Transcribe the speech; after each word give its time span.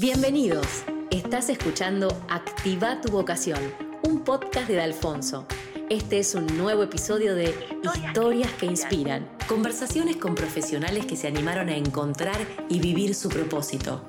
Bienvenidos. 0.00 0.66
Estás 1.10 1.50
escuchando 1.50 2.08
Activa 2.30 3.02
tu 3.02 3.10
vocación, 3.12 3.60
un 4.02 4.24
podcast 4.24 4.66
de 4.66 4.80
Alfonso. 4.80 5.46
Este 5.90 6.20
es 6.20 6.34
un 6.34 6.46
nuevo 6.56 6.82
episodio 6.82 7.34
de 7.34 7.54
Historias 7.82 8.50
que 8.54 8.64
inspiran, 8.64 9.30
conversaciones 9.46 10.16
con 10.16 10.34
profesionales 10.34 11.04
que 11.04 11.16
se 11.16 11.26
animaron 11.26 11.68
a 11.68 11.76
encontrar 11.76 12.38
y 12.70 12.80
vivir 12.80 13.14
su 13.14 13.28
propósito. 13.28 14.02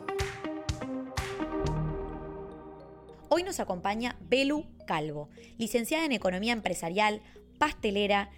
Hoy 3.28 3.44
nos 3.44 3.60
acompaña 3.60 4.16
Belu 4.21 4.64
Calvo, 4.88 5.28
licenciada 5.58 6.05
en 6.05 6.14
Economía 6.14 6.54
Empresarial, 6.54 7.21
pastelera 7.58 8.30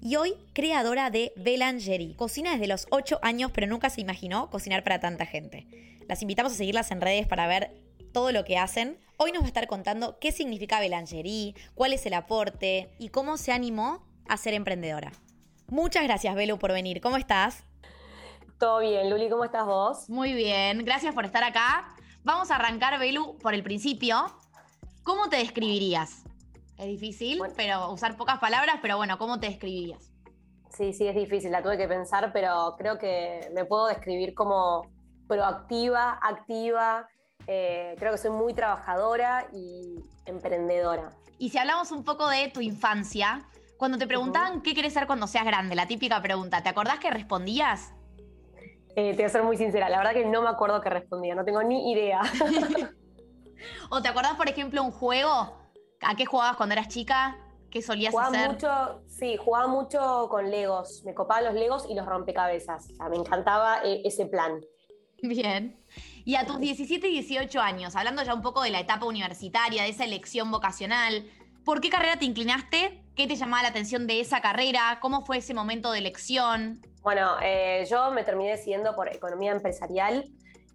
y 0.00 0.16
hoy 0.16 0.32
creadora 0.54 1.10
de 1.10 1.34
Belangerie. 1.36 2.16
Cocina 2.16 2.52
desde 2.52 2.68
los 2.68 2.86
8 2.88 3.18
años, 3.20 3.50
pero 3.52 3.66
nunca 3.66 3.90
se 3.90 4.00
imaginó 4.00 4.48
cocinar 4.48 4.82
para 4.82 4.98
tanta 4.98 5.26
gente. 5.26 5.91
Las 6.08 6.22
invitamos 6.22 6.52
a 6.52 6.56
seguirlas 6.56 6.90
en 6.90 7.00
redes 7.00 7.26
para 7.26 7.46
ver 7.46 7.70
todo 8.12 8.32
lo 8.32 8.44
que 8.44 8.58
hacen. 8.58 8.98
Hoy 9.16 9.32
nos 9.32 9.42
va 9.42 9.46
a 9.46 9.48
estar 9.48 9.66
contando 9.66 10.18
qué 10.20 10.32
significa 10.32 10.80
Belangerie, 10.80 11.54
cuál 11.74 11.92
es 11.92 12.04
el 12.06 12.14
aporte 12.14 12.90
y 12.98 13.08
cómo 13.08 13.36
se 13.36 13.52
animó 13.52 14.04
a 14.28 14.36
ser 14.36 14.54
emprendedora. 14.54 15.12
Muchas 15.68 16.04
gracias, 16.04 16.34
Belu, 16.34 16.58
por 16.58 16.72
venir. 16.72 17.00
¿Cómo 17.00 17.16
estás? 17.16 17.64
Todo 18.58 18.80
bien, 18.80 19.10
Luli, 19.10 19.28
¿cómo 19.28 19.44
estás 19.44 19.66
vos? 19.66 20.08
Muy 20.08 20.34
bien, 20.34 20.84
gracias 20.84 21.14
por 21.14 21.24
estar 21.24 21.42
acá. 21.42 21.94
Vamos 22.24 22.50
a 22.50 22.56
arrancar, 22.56 22.98
Belu, 22.98 23.38
por 23.38 23.54
el 23.54 23.62
principio. 23.62 24.26
¿Cómo 25.02 25.28
te 25.28 25.36
describirías? 25.36 26.24
Es 26.78 26.86
difícil, 26.86 27.40
pero 27.56 27.92
usar 27.92 28.16
pocas 28.16 28.38
palabras, 28.38 28.76
pero 28.82 28.96
bueno, 28.96 29.18
¿cómo 29.18 29.40
te 29.40 29.46
describirías? 29.46 30.10
Sí, 30.70 30.92
sí, 30.92 31.06
es 31.06 31.14
difícil, 31.14 31.52
la 31.52 31.62
tuve 31.62 31.76
que 31.76 31.86
pensar, 31.86 32.32
pero 32.32 32.74
creo 32.78 32.98
que 32.98 33.50
me 33.52 33.64
puedo 33.64 33.86
describir 33.86 34.34
como 34.34 34.90
proactiva, 35.26 36.18
activa. 36.22 37.08
Eh, 37.46 37.94
creo 37.98 38.12
que 38.12 38.18
soy 38.18 38.30
muy 38.30 38.54
trabajadora 38.54 39.46
y 39.52 39.96
emprendedora. 40.26 41.10
Y 41.38 41.50
si 41.50 41.58
hablamos 41.58 41.90
un 41.90 42.04
poco 42.04 42.28
de 42.28 42.48
tu 42.48 42.60
infancia, 42.60 43.48
cuando 43.76 43.98
te 43.98 44.06
preguntaban 44.06 44.62
qué 44.62 44.74
querés 44.74 44.92
ser 44.92 45.06
cuando 45.06 45.26
seas 45.26 45.44
grande, 45.44 45.74
la 45.74 45.86
típica 45.86 46.22
pregunta, 46.22 46.62
¿te 46.62 46.68
acordás 46.68 47.00
que 47.00 47.10
respondías? 47.10 47.92
Eh, 48.94 49.10
te 49.10 49.16
voy 49.16 49.24
a 49.24 49.28
ser 49.28 49.42
muy 49.42 49.56
sincera, 49.56 49.88
la 49.88 49.98
verdad 49.98 50.12
que 50.12 50.24
no 50.24 50.42
me 50.42 50.48
acuerdo 50.48 50.80
que 50.80 50.90
respondía, 50.90 51.34
no 51.34 51.44
tengo 51.44 51.62
ni 51.62 51.90
idea. 51.90 52.20
¿O 53.90 54.02
te 54.02 54.08
acordás, 54.08 54.34
por 54.34 54.48
ejemplo, 54.48 54.82
un 54.82 54.92
juego? 54.92 55.56
¿A 56.00 56.14
qué 56.16 56.26
jugabas 56.26 56.56
cuando 56.56 56.74
eras 56.74 56.88
chica? 56.88 57.36
¿Qué 57.70 57.80
solías 57.80 58.12
jugaba 58.12 58.28
hacer? 58.28 58.50
Mucho, 58.50 59.02
sí, 59.08 59.36
jugaba 59.36 59.66
mucho 59.66 60.28
con 60.28 60.50
Legos. 60.50 61.02
Me 61.04 61.14
copaban 61.14 61.44
los 61.46 61.54
Legos 61.54 61.86
y 61.88 61.94
los 61.94 62.04
rompecabezas. 62.04 62.90
O 62.90 62.94
sea, 62.96 63.08
me 63.08 63.16
encantaba 63.16 63.82
eh, 63.82 64.02
ese 64.04 64.26
plan. 64.26 64.60
Bien. 65.28 65.76
Y 66.24 66.34
a 66.34 66.46
tus 66.46 66.58
17 66.58 67.08
y 67.08 67.12
18 67.12 67.60
años, 67.60 67.94
hablando 67.94 68.24
ya 68.24 68.34
un 68.34 68.42
poco 68.42 68.62
de 68.62 68.70
la 68.70 68.80
etapa 68.80 69.06
universitaria, 69.06 69.84
de 69.84 69.90
esa 69.90 70.04
elección 70.04 70.50
vocacional, 70.50 71.24
¿por 71.64 71.80
qué 71.80 71.90
carrera 71.90 72.18
te 72.18 72.24
inclinaste? 72.24 73.04
¿Qué 73.14 73.28
te 73.28 73.36
llamaba 73.36 73.62
la 73.62 73.68
atención 73.68 74.08
de 74.08 74.20
esa 74.20 74.40
carrera? 74.40 74.98
¿Cómo 75.00 75.24
fue 75.24 75.38
ese 75.38 75.54
momento 75.54 75.92
de 75.92 75.98
elección? 75.98 76.80
Bueno, 77.02 77.36
eh, 77.40 77.86
yo 77.88 78.10
me 78.10 78.24
terminé 78.24 78.50
decidiendo 78.50 78.96
por 78.96 79.08
economía 79.14 79.52
empresarial, 79.52 80.24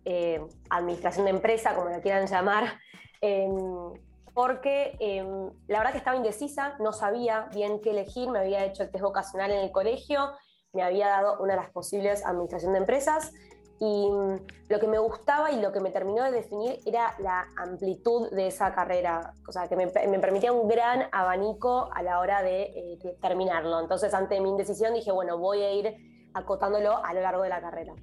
eh, 0.05 0.39
administración 0.69 1.25
de 1.25 1.31
empresa, 1.31 1.75
como 1.75 1.89
la 1.89 1.99
quieran 1.99 2.25
llamar, 2.27 2.79
em, 3.21 3.51
porque 4.33 4.95
em, 5.01 5.49
la 5.67 5.79
verdad 5.79 5.91
que 5.91 5.97
estaba 5.97 6.15
indecisa, 6.15 6.75
no 6.79 6.93
sabía 6.93 7.49
bien 7.53 7.81
qué 7.81 7.89
elegir, 7.89 8.29
me 8.29 8.39
había 8.39 8.63
hecho 8.63 8.83
el 8.83 8.91
test 8.91 9.03
vocacional 9.03 9.51
en 9.51 9.59
el 9.59 9.71
colegio, 9.71 10.31
me 10.71 10.83
había 10.83 11.07
dado 11.07 11.37
una 11.39 11.55
de 11.55 11.61
las 11.61 11.71
posibles 11.71 12.25
administración 12.25 12.73
de 12.73 12.79
empresas 12.79 13.33
y 13.79 14.09
lo 14.69 14.79
que 14.79 14.87
me 14.87 14.97
gustaba 14.97 15.51
y 15.51 15.61
lo 15.61 15.71
que 15.71 15.79
me 15.79 15.91
terminó 15.91 16.23
de 16.23 16.31
definir 16.31 16.79
era 16.85 17.15
la 17.19 17.47
amplitud 17.57 18.29
de 18.31 18.47
esa 18.47 18.73
carrera, 18.73 19.33
o 19.47 19.51
sea, 19.51 19.67
que 19.67 19.75
me, 19.75 19.87
permitía 19.87 20.51
un 20.51 20.67
gran 20.67 21.07
abanico 21.11 21.89
a 21.93 22.01
la 22.01 22.19
hora 22.19 22.41
de, 22.41 22.63
eh, 22.63 22.97
de, 23.03 23.13
terminarlo. 23.21 23.79
Entonces, 23.79 24.13
ante 24.13 24.41
mi 24.41 24.49
indecisión, 24.49 24.93
dije, 24.93 25.11
bueno, 25.11 25.37
voy 25.37 25.61
a 25.61 25.73
ir 25.73 25.95
acotándolo 26.33 27.03
a 27.05 27.13
lo 27.13 27.21
largo 27.21 27.43
de 27.43 27.49
la 27.49 27.61
carrera. 27.61 27.93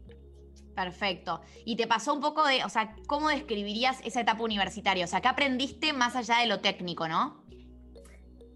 Perfecto. 0.75 1.41
Y 1.65 1.77
te 1.77 1.87
pasó 1.87 2.13
un 2.13 2.21
poco 2.21 2.45
de, 2.47 2.65
o 2.65 2.69
sea, 2.69 2.95
¿cómo 3.07 3.29
describirías 3.29 4.01
esa 4.05 4.21
etapa 4.21 4.43
universitaria? 4.43 5.05
O 5.05 5.09
sea, 5.09 5.21
¿qué 5.21 5.29
aprendiste 5.29 5.93
más 5.93 6.17
allá 6.17 6.39
de 6.39 6.47
lo 6.47 6.61
técnico, 6.61 7.09
no? 7.09 7.45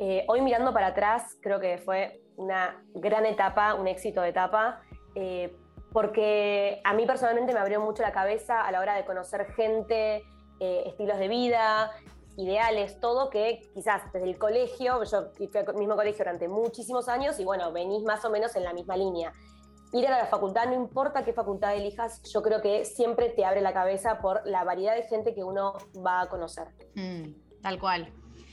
Eh, 0.01 0.25
hoy 0.29 0.41
mirando 0.41 0.73
para 0.73 0.89
atrás, 0.89 1.37
creo 1.43 1.59
que 1.59 1.79
fue 1.79 2.23
una 2.37 2.81
gran 2.95 3.27
etapa, 3.27 3.75
un 3.75 3.89
éxito 3.89 4.21
de 4.21 4.29
etapa. 4.29 4.83
Eh, 5.15 5.57
porque 5.93 6.81
a 6.85 6.95
mí 6.95 7.07
personalmente 7.07 7.53
me 7.53 7.61
abrió 7.61 7.81
mucho 7.81 8.03
la 8.03 8.13
cabeza 8.13 8.63
a 8.63 8.73
la 8.73 8.81
hora 8.81 8.95
de 8.95 9.05
conocer 9.05 9.47
gente, 9.55 10.25
eh, 10.61 10.83
estilos 10.87 11.19
de 11.19 11.29
vida, 11.29 11.91
ideales, 12.37 13.01
todo 13.01 13.31
que 13.31 13.69
quizás 13.75 14.13
desde 14.13 14.29
el 14.29 14.39
colegio, 14.39 15.03
yo 15.05 15.31
fui 15.35 15.51
al 15.55 15.75
mismo 15.75 15.97
colegio 15.97 16.19
durante 16.19 16.49
muchísimos 16.49 17.09
años 17.09 17.39
y 17.41 17.45
bueno, 17.45 17.73
venís 17.73 18.03
más 18.05 18.25
o 18.25 18.31
menos 18.31 18.55
en 18.57 18.65
la 18.65 18.73
misma 18.73 18.97
línea. 18.97 19.33
Ir 19.93 20.07
a 20.07 20.19
la 20.19 20.27
facultad, 20.27 20.67
no 20.67 20.75
importa 20.75 21.25
qué 21.25 21.33
facultad 21.33 21.75
elijas, 21.75 22.23
yo 22.31 22.43
creo 22.43 22.61
que 22.61 22.85
siempre 22.85 23.31
te 23.31 23.45
abre 23.45 23.61
la 23.61 23.73
cabeza 23.73 24.21
por 24.21 24.43
la 24.47 24.63
variedad 24.63 24.95
de 24.95 25.03
gente 25.05 25.35
que 25.35 25.43
uno 25.43 25.75
va 26.05 26.21
a 26.21 26.29
conocer. 26.29 26.69
Mm, 26.95 27.61
tal 27.63 27.79
cual. 27.81 28.13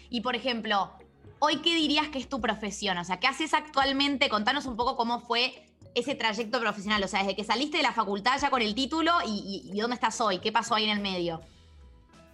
Y 0.10 0.22
por 0.22 0.36
ejemplo, 0.36 0.92
hoy 1.40 1.62
qué 1.62 1.76
dirías 1.76 2.08
que 2.08 2.18
es 2.18 2.30
tu 2.30 2.42
profesión? 2.42 2.98
O 2.98 3.04
sea, 3.04 3.20
¿qué 3.20 3.28
haces 3.28 3.54
actualmente? 3.54 4.30
Contanos 4.30 4.66
un 4.66 4.78
poco 4.78 4.96
cómo 4.96 5.20
fue 5.20 5.54
ese 5.96 6.16
trayecto 6.16 6.60
profesional? 6.60 7.04
O 7.04 7.08
sea, 7.08 7.22
desde 7.22 7.36
que 7.36 7.44
saliste 7.44 7.78
de 7.78 7.84
la 7.84 7.94
facultad 7.94 8.38
ya 8.40 8.50
con 8.50 8.62
el 8.62 8.76
título 8.76 9.12
y, 9.26 9.72
y, 9.74 9.80
dónde 9.80 9.96
estás 9.96 10.20
hoy, 10.22 10.40
¿qué 10.40 10.52
pasó 10.52 10.76
ahí 10.76 10.84
en 10.84 10.92
el 10.92 11.00
medio? 11.00 11.42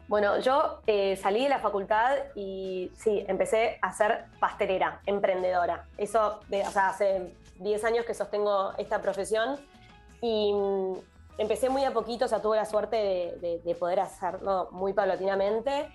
Bueno, 0.07 0.39
yo 0.39 0.81
eh, 0.87 1.15
salí 1.15 1.43
de 1.43 1.49
la 1.49 1.59
facultad 1.59 2.17
y 2.35 2.91
sí, 2.97 3.23
empecé 3.27 3.77
a 3.81 3.93
ser 3.93 4.25
pastelera, 4.39 4.99
emprendedora. 5.05 5.85
Eso, 5.97 6.41
de, 6.49 6.67
o 6.67 6.71
sea, 6.71 6.89
hace 6.89 7.33
10 7.59 7.83
años 7.85 8.05
que 8.05 8.13
sostengo 8.13 8.73
esta 8.77 9.01
profesión 9.01 9.57
y 10.19 10.51
mm, 10.51 10.93
empecé 11.37 11.69
muy 11.69 11.85
a 11.85 11.93
poquito, 11.93 12.25
o 12.25 12.27
sea, 12.27 12.41
tuve 12.41 12.57
la 12.57 12.65
suerte 12.65 12.97
de, 12.97 13.37
de, 13.39 13.59
de 13.59 13.75
poder 13.75 14.01
hacerlo 14.01 14.67
muy 14.71 14.91
paulatinamente 14.91 15.87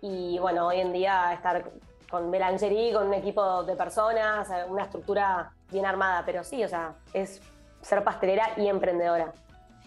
y 0.00 0.38
bueno, 0.38 0.68
hoy 0.68 0.80
en 0.80 0.92
día 0.92 1.32
estar 1.34 1.70
con 2.10 2.30
Belangerie, 2.30 2.92
con 2.94 3.08
un 3.08 3.14
equipo 3.14 3.64
de 3.64 3.76
personas, 3.76 4.48
una 4.68 4.84
estructura 4.84 5.52
bien 5.70 5.86
armada, 5.86 6.22
pero 6.24 6.44
sí, 6.44 6.64
o 6.64 6.68
sea, 6.68 6.94
es 7.12 7.40
ser 7.82 8.04
pastelera 8.04 8.52
y 8.56 8.68
emprendedora. 8.68 9.32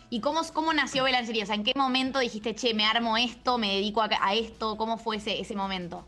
¿Y 0.09 0.19
cómo, 0.19 0.41
cómo 0.53 0.73
nació 0.73 1.05
Belangerie? 1.05 1.43
O 1.43 1.45
sea, 1.45 1.55
¿en 1.55 1.63
qué 1.63 1.71
momento 1.75 2.19
dijiste, 2.19 2.53
che, 2.53 2.73
me 2.73 2.85
armo 2.85 3.15
esto, 3.17 3.57
me 3.57 3.75
dedico 3.75 4.01
a, 4.01 4.33
esto? 4.33 4.75
¿Cómo 4.75 4.97
fue 4.97 5.15
ese, 5.15 5.39
ese 5.39 5.55
momento? 5.55 6.05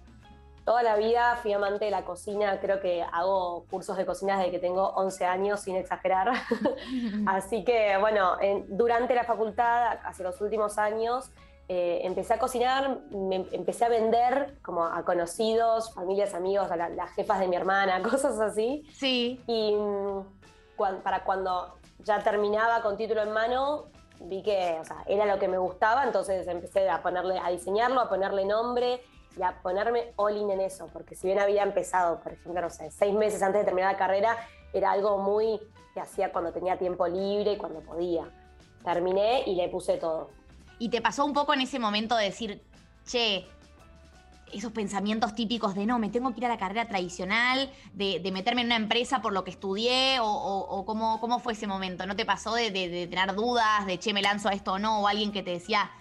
Toda 0.66 0.84
la 0.84 0.98
vida 0.98 1.38
fui 1.42 1.54
amante 1.54 1.86
de 1.86 1.92
la 1.92 2.04
cocina, 2.04 2.60
creo 2.60 2.82
que 2.82 3.02
hago 3.02 3.66
cursos 3.70 3.96
de 3.98 4.06
cocina 4.06 4.38
desde 4.38 4.52
que 4.52 4.60
tengo 4.60 4.90
11 4.96 5.26
años, 5.26 5.62
sin 5.62 5.76
exagerar. 5.76 6.32
Así 7.28 7.64
que, 7.64 7.98
bueno, 7.98 8.38
durante 8.68 9.16
la 9.16 9.24
facultad, 9.24 10.00
hace 10.04 10.24
los 10.24 10.40
últimos 10.42 10.78
años, 10.78 11.32
eh, 11.70 12.02
empecé 12.04 12.34
a 12.34 12.40
cocinar, 12.40 13.00
me, 13.12 13.48
empecé 13.52 13.86
a 13.86 13.90
vender 13.90 14.58
como 14.62 14.86
a 14.86 15.04
conocidos, 15.06 15.94
familias, 15.94 16.34
amigos, 16.34 16.70
a 16.70 16.76
las 16.76 17.12
jefas 17.12 17.40
de 17.40 17.48
mi 17.48 17.56
hermana, 17.56 18.02
cosas 18.10 18.40
así. 18.40 18.86
Sí. 18.94 19.42
Y 19.48 19.76
mm, 19.76 21.02
para 21.04 21.24
cuando 21.24 21.76
ya 22.00 22.20
terminaba 22.20 22.82
con 22.82 22.98
título 22.98 23.22
en 23.22 23.32
mano, 23.32 23.86
vi 24.20 24.44
que 24.44 24.78
era 25.08 25.26
lo 25.26 25.40
que 25.40 25.48
me 25.48 25.58
gustaba, 25.58 26.04
entonces 26.04 26.48
empecé 26.48 26.90
a 26.90 27.02
ponerle, 27.02 27.40
a 27.40 27.50
diseñarlo, 27.50 28.02
a 28.02 28.10
ponerle 28.10 28.46
nombre 28.46 29.02
y 29.38 29.42
a 29.42 29.62
ponerme 29.62 30.14
all 30.18 30.38
in 30.38 30.50
en 30.52 30.62
eso, 30.62 30.88
porque 30.92 31.16
si 31.16 31.28
bien 31.28 31.40
había 31.40 31.64
empezado, 31.64 32.20
por 32.20 32.34
ejemplo, 32.34 32.62
no 32.62 32.70
sé, 32.70 32.92
seis 32.92 33.14
meses 33.14 33.42
antes 33.42 33.62
de 33.62 33.66
terminar 33.66 33.94
la 33.94 33.98
carrera, 33.98 34.38
era 34.74 34.92
algo 34.92 35.18
muy 35.18 35.60
que 35.94 36.02
hacía 36.02 36.32
cuando 36.32 36.52
tenía 36.52 36.78
tiempo 36.78 37.08
libre 37.08 37.54
y 37.54 37.58
cuando 37.58 37.80
podía. 37.82 38.30
Terminé 38.84 39.44
y 39.46 39.56
le 39.56 39.70
puse 39.70 39.98
todo. 39.98 40.30
¿Y 40.80 40.90
te 40.90 41.02
pasó 41.02 41.26
un 41.26 41.34
poco 41.34 41.54
en 41.54 41.62
ese 41.62 41.80
momento 41.80 42.16
de 42.16 42.26
decir, 42.26 42.62
che, 43.06 43.48
esos 44.54 44.72
pensamientos 44.72 45.34
típicos 45.36 45.76
de 45.76 45.86
no, 45.86 46.00
me 46.00 46.10
tengo 46.10 46.32
que 46.32 46.40
ir 46.40 46.46
a 46.46 46.50
la 46.50 46.58
carrera 46.58 46.88
tradicional, 46.88 47.72
de, 47.94 48.20
meterme 48.32 48.62
en 48.62 48.68
una 48.68 48.76
empresa 48.76 49.22
por 49.22 49.34
lo 49.34 49.44
que 49.44 49.52
estudié, 49.52 50.18
o, 50.22 50.84
cómo, 50.86 51.20
cómo, 51.20 51.40
fue 51.40 51.54
ese 51.54 51.68
momento? 51.68 52.06
¿No 52.06 52.16
te 52.16 52.26
pasó 52.26 52.54
de, 52.54 52.72
tener 52.72 53.36
dudas, 53.36 53.86
de 53.86 54.00
che, 54.00 54.14
me 54.14 54.22
lanzo 54.22 54.50
a 54.50 54.54
esto 54.54 54.74
o 54.74 54.80
no? 54.80 55.02
O 55.02 55.08
alguien 55.08 55.32
que 55.32 55.44
te 55.44 55.52
decía, 55.52 55.92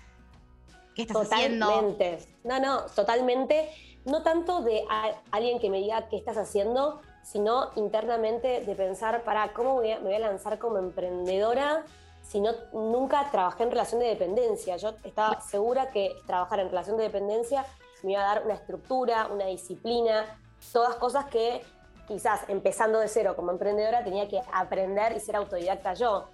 ¿qué 0.94 1.02
estás 1.02 1.30
haciendo? 1.32 1.66
Totalmente. 1.66 2.19
No, 2.44 2.60
no, 2.60 2.82
totalmente. 2.94 3.70
No 4.04 4.22
tanto 4.22 4.62
de 4.62 4.84
alguien 5.30 5.60
que 5.60 5.70
me 5.70 5.78
diga 5.78 6.08
qué 6.08 6.16
estás 6.16 6.36
haciendo, 6.36 7.00
sino 7.22 7.70
internamente 7.76 8.62
de 8.62 8.74
pensar, 8.74 9.22
para, 9.22 9.52
¿cómo 9.52 9.80
me 9.80 9.98
voy 9.98 10.14
a 10.14 10.19
lanzar 10.19 10.58
como 10.58 10.78
emprendedora? 10.78 11.84
Sino 12.32 12.52
nunca 12.73 13.29
trabajé 13.31 13.64
en 13.64 13.70
relación 13.70 14.00
de 14.00 14.06
dependencia. 14.06 14.79
Yo 14.79 14.94
estaba 15.05 15.38
segura 15.43 15.90
que 15.90 16.17
trabajar 16.26 16.61
en 16.61 16.70
relación 16.70 16.96
de 16.96 17.02
dependencia 17.02 17.67
me 18.02 18.12
iba 18.12 18.23
a 18.23 18.34
dar 18.34 18.44
una 18.46 18.55
estructura, 18.55 19.29
una 19.31 19.44
disciplina, 19.44 20.25
todas 20.73 20.96
cosas 20.96 21.26
que 21.26 21.62
quizás 22.08 22.40
empezando 22.49 22.99
de 23.00 23.08
cero 23.08 23.34
como 23.37 23.50
emprendedora 23.50 24.02
tenía 24.02 24.29
que 24.29 24.40
aprender 24.50 25.14
y 25.14 25.20
ser 25.20 25.37
autodidacta 25.37 25.93
yo. 25.93 26.29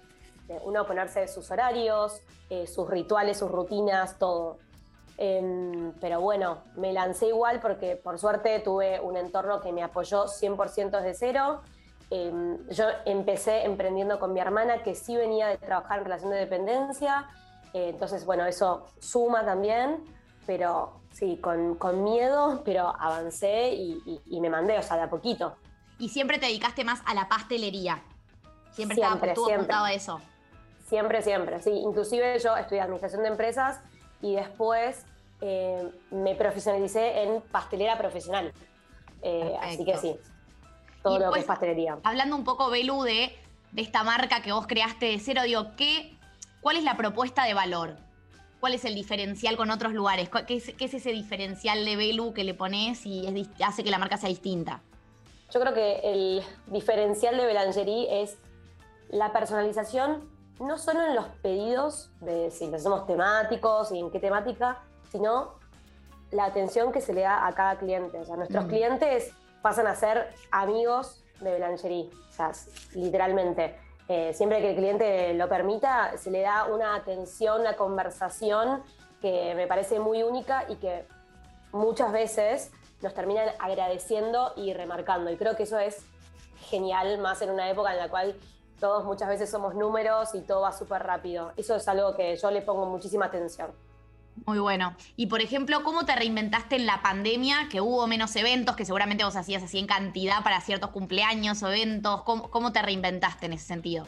de 0.47 0.57
uno 0.63 0.87
ponerse 0.87 1.27
sus 1.27 1.51
horarios, 1.51 2.21
eh, 2.49 2.65
sus 2.65 2.89
rituales, 2.89 3.37
sus 3.37 3.51
rutinas, 3.51 4.17
todo. 4.17 4.57
Em, 5.17 5.91
pero 6.01 6.21
bueno, 6.21 6.63
me 6.75 6.91
lancé 6.91 7.27
igual 7.27 7.59
porque 7.59 7.95
por 7.97 8.17
suerte 8.17 8.59
tuve 8.61 8.99
un 8.99 9.15
entorno 9.15 9.61
que 9.61 9.71
me 9.71 9.83
apoyó 9.83 10.27
100% 10.27 11.01
desde 11.01 11.13
cero. 11.13 11.61
Em, 12.11 12.67
yo 12.69 12.85
empecé 13.05 13.65
emprendiendo 13.65 14.19
con 14.19 14.33
mi 14.33 14.39
hermana 14.39 14.81
que 14.81 14.95
sí 14.95 15.15
venía 15.15 15.47
de 15.47 15.57
trabajar 15.57 15.99
en 15.99 16.05
relación 16.05 16.31
de 16.31 16.37
dependencia, 16.37 17.29
eh, 17.73 17.89
entonces 17.89 18.25
bueno, 18.25 18.45
eso 18.45 18.87
suma 18.99 19.45
también, 19.45 20.03
pero 20.47 21.01
sí, 21.11 21.37
con, 21.37 21.75
con 21.75 22.03
miedo, 22.03 22.61
pero 22.65 22.95
avancé 22.99 23.73
y, 23.73 24.21
y, 24.25 24.41
me 24.41 24.49
mandé, 24.49 24.77
o 24.77 24.83
sea, 24.83 24.97
de 24.97 25.03
a 25.03 25.09
poquito. 25.09 25.55
Y 25.99 26.09
siempre 26.09 26.39
te 26.39 26.47
dedicaste 26.47 26.83
más 26.83 27.01
a 27.05 27.13
la 27.13 27.27
pastelería. 27.27 28.01
Siempre, 28.71 28.95
siempre 28.95 29.31
estaba 29.31 29.55
apuntado 29.55 29.85
a 29.85 29.93
eso. 29.93 30.21
Siempre, 30.87 31.21
siempre, 31.21 31.61
sí. 31.61 31.71
Inclusive 31.71 32.39
yo 32.39 32.55
estudié 32.57 32.81
administración 32.81 33.21
de 33.21 33.27
empresas 33.27 33.79
y 34.21 34.35
después 34.35 35.05
eh, 35.41 35.91
me 36.09 36.35
profesionalicé 36.35 37.23
en 37.23 37.41
pastelera 37.41 37.97
profesional. 37.97 38.51
Eh, 39.21 39.55
así 39.61 39.85
que 39.85 39.97
sí, 39.97 40.15
todo 41.03 41.19
lo 41.19 41.31
que 41.31 41.39
es 41.39 41.45
pastelería. 41.45 41.97
Hablando 42.03 42.35
un 42.35 42.43
poco, 42.43 42.69
Belu, 42.69 43.03
de, 43.03 43.35
de, 43.71 43.81
esta 43.81 44.03
marca 44.03 44.41
que 44.41 44.51
vos 44.51 44.67
creaste 44.67 45.07
de 45.07 45.19
cero, 45.19 45.41
digo, 45.43 45.75
¿qué, 45.77 46.17
¿cuál 46.61 46.77
es 46.77 46.83
la 46.83 46.97
propuesta 46.97 47.43
de 47.45 47.53
valor? 47.53 47.97
¿Cuál 48.59 48.73
es 48.73 48.83
el 48.83 48.95
diferencial 48.95 49.55
con 49.55 49.71
otros 49.71 49.93
lugares? 49.93 50.29
¿Qué 50.47 50.57
es, 50.57 50.73
qué 50.75 50.85
es 50.85 50.93
ese 50.93 51.11
diferencial 51.11 51.85
de 51.85 51.95
Belu 51.95 52.33
que 52.33 52.43
le 52.43 52.53
pones 52.53 53.05
y 53.05 53.47
hace 53.65 53.83
que 53.83 53.91
la 53.91 53.97
marca 53.97 54.17
sea 54.17 54.29
distinta? 54.29 54.81
Yo 55.51 55.59
creo 55.59 55.73
que 55.73 55.99
el 56.03 56.43
diferencial 56.67 57.37
de 57.37 57.45
Belangerie 57.45 58.21
es 58.21 58.37
la 59.09 59.31
personalización, 59.31 60.29
no 60.59 60.77
solo 60.77 61.03
en 61.05 61.15
los 61.15 61.25
pedidos, 61.41 62.11
de 62.19 62.51
si 62.51 62.65
los 62.65 62.81
hacemos 62.81 63.07
temáticos 63.07 63.91
y 63.91 63.99
en 63.99 64.11
qué 64.11 64.19
temática, 64.19 64.79
sino 65.11 65.55
la 66.31 66.45
atención 66.45 66.91
que 66.91 67.01
se 67.01 67.13
le 67.13 67.21
da 67.21 67.47
a 67.47 67.53
cada 67.53 67.77
cliente. 67.79 68.19
O 68.19 68.25
sea, 68.25 68.35
nuestros 68.35 68.65
mm. 68.65 68.67
clientes 68.67 69.33
pasan 69.61 69.87
a 69.87 69.95
ser 69.95 70.33
amigos 70.51 71.23
de 71.39 71.51
Belangerie, 71.51 72.09
o 72.29 72.31
sea, 72.31 72.51
literalmente. 72.93 73.77
Eh, 74.07 74.33
siempre 74.33 74.59
que 74.59 74.71
el 74.71 74.75
cliente 74.75 75.33
lo 75.35 75.47
permita, 75.47 76.17
se 76.17 76.31
le 76.31 76.41
da 76.41 76.65
una 76.65 76.95
atención, 76.95 77.61
una 77.61 77.75
conversación 77.75 78.81
que 79.21 79.53
me 79.55 79.67
parece 79.67 79.99
muy 79.99 80.23
única 80.23 80.65
y 80.67 80.77
que 80.77 81.05
muchas 81.71 82.11
veces 82.11 82.71
nos 83.01 83.13
terminan 83.13 83.49
agradeciendo 83.59 84.53
y 84.55 84.73
remarcando. 84.73 85.29
Y 85.29 85.37
creo 85.37 85.55
que 85.55 85.63
eso 85.63 85.77
es 85.77 86.03
genial, 86.69 87.19
más 87.19 87.41
en 87.41 87.51
una 87.51 87.69
época 87.69 87.91
en 87.91 87.97
la 87.97 88.09
cual 88.09 88.35
todos 88.79 89.03
muchas 89.05 89.29
veces 89.29 89.49
somos 89.49 89.75
números 89.75 90.33
y 90.33 90.41
todo 90.41 90.61
va 90.61 90.71
súper 90.71 91.03
rápido. 91.03 91.51
Eso 91.57 91.75
es 91.75 91.87
algo 91.87 92.15
que 92.15 92.35
yo 92.35 92.49
le 92.51 92.61
pongo 92.61 92.85
muchísima 92.85 93.25
atención. 93.25 93.71
Muy 94.45 94.59
bueno. 94.59 94.95
Y 95.15 95.27
por 95.27 95.41
ejemplo, 95.41 95.83
¿cómo 95.83 96.05
te 96.05 96.15
reinventaste 96.15 96.75
en 96.75 96.85
la 96.85 97.01
pandemia? 97.01 97.67
Que 97.69 97.81
hubo 97.81 98.07
menos 98.07 98.35
eventos, 98.35 98.75
que 98.75 98.85
seguramente 98.85 99.23
vos 99.23 99.35
hacías 99.35 99.63
así 99.63 99.79
en 99.79 99.87
cantidad 99.87 100.43
para 100.43 100.61
ciertos 100.61 100.91
cumpleaños 100.91 101.61
o 101.63 101.67
eventos. 101.67 102.23
¿Cómo, 102.23 102.71
te 102.71 102.81
reinventaste 102.81 103.47
en 103.47 103.53
ese 103.53 103.65
sentido? 103.65 104.07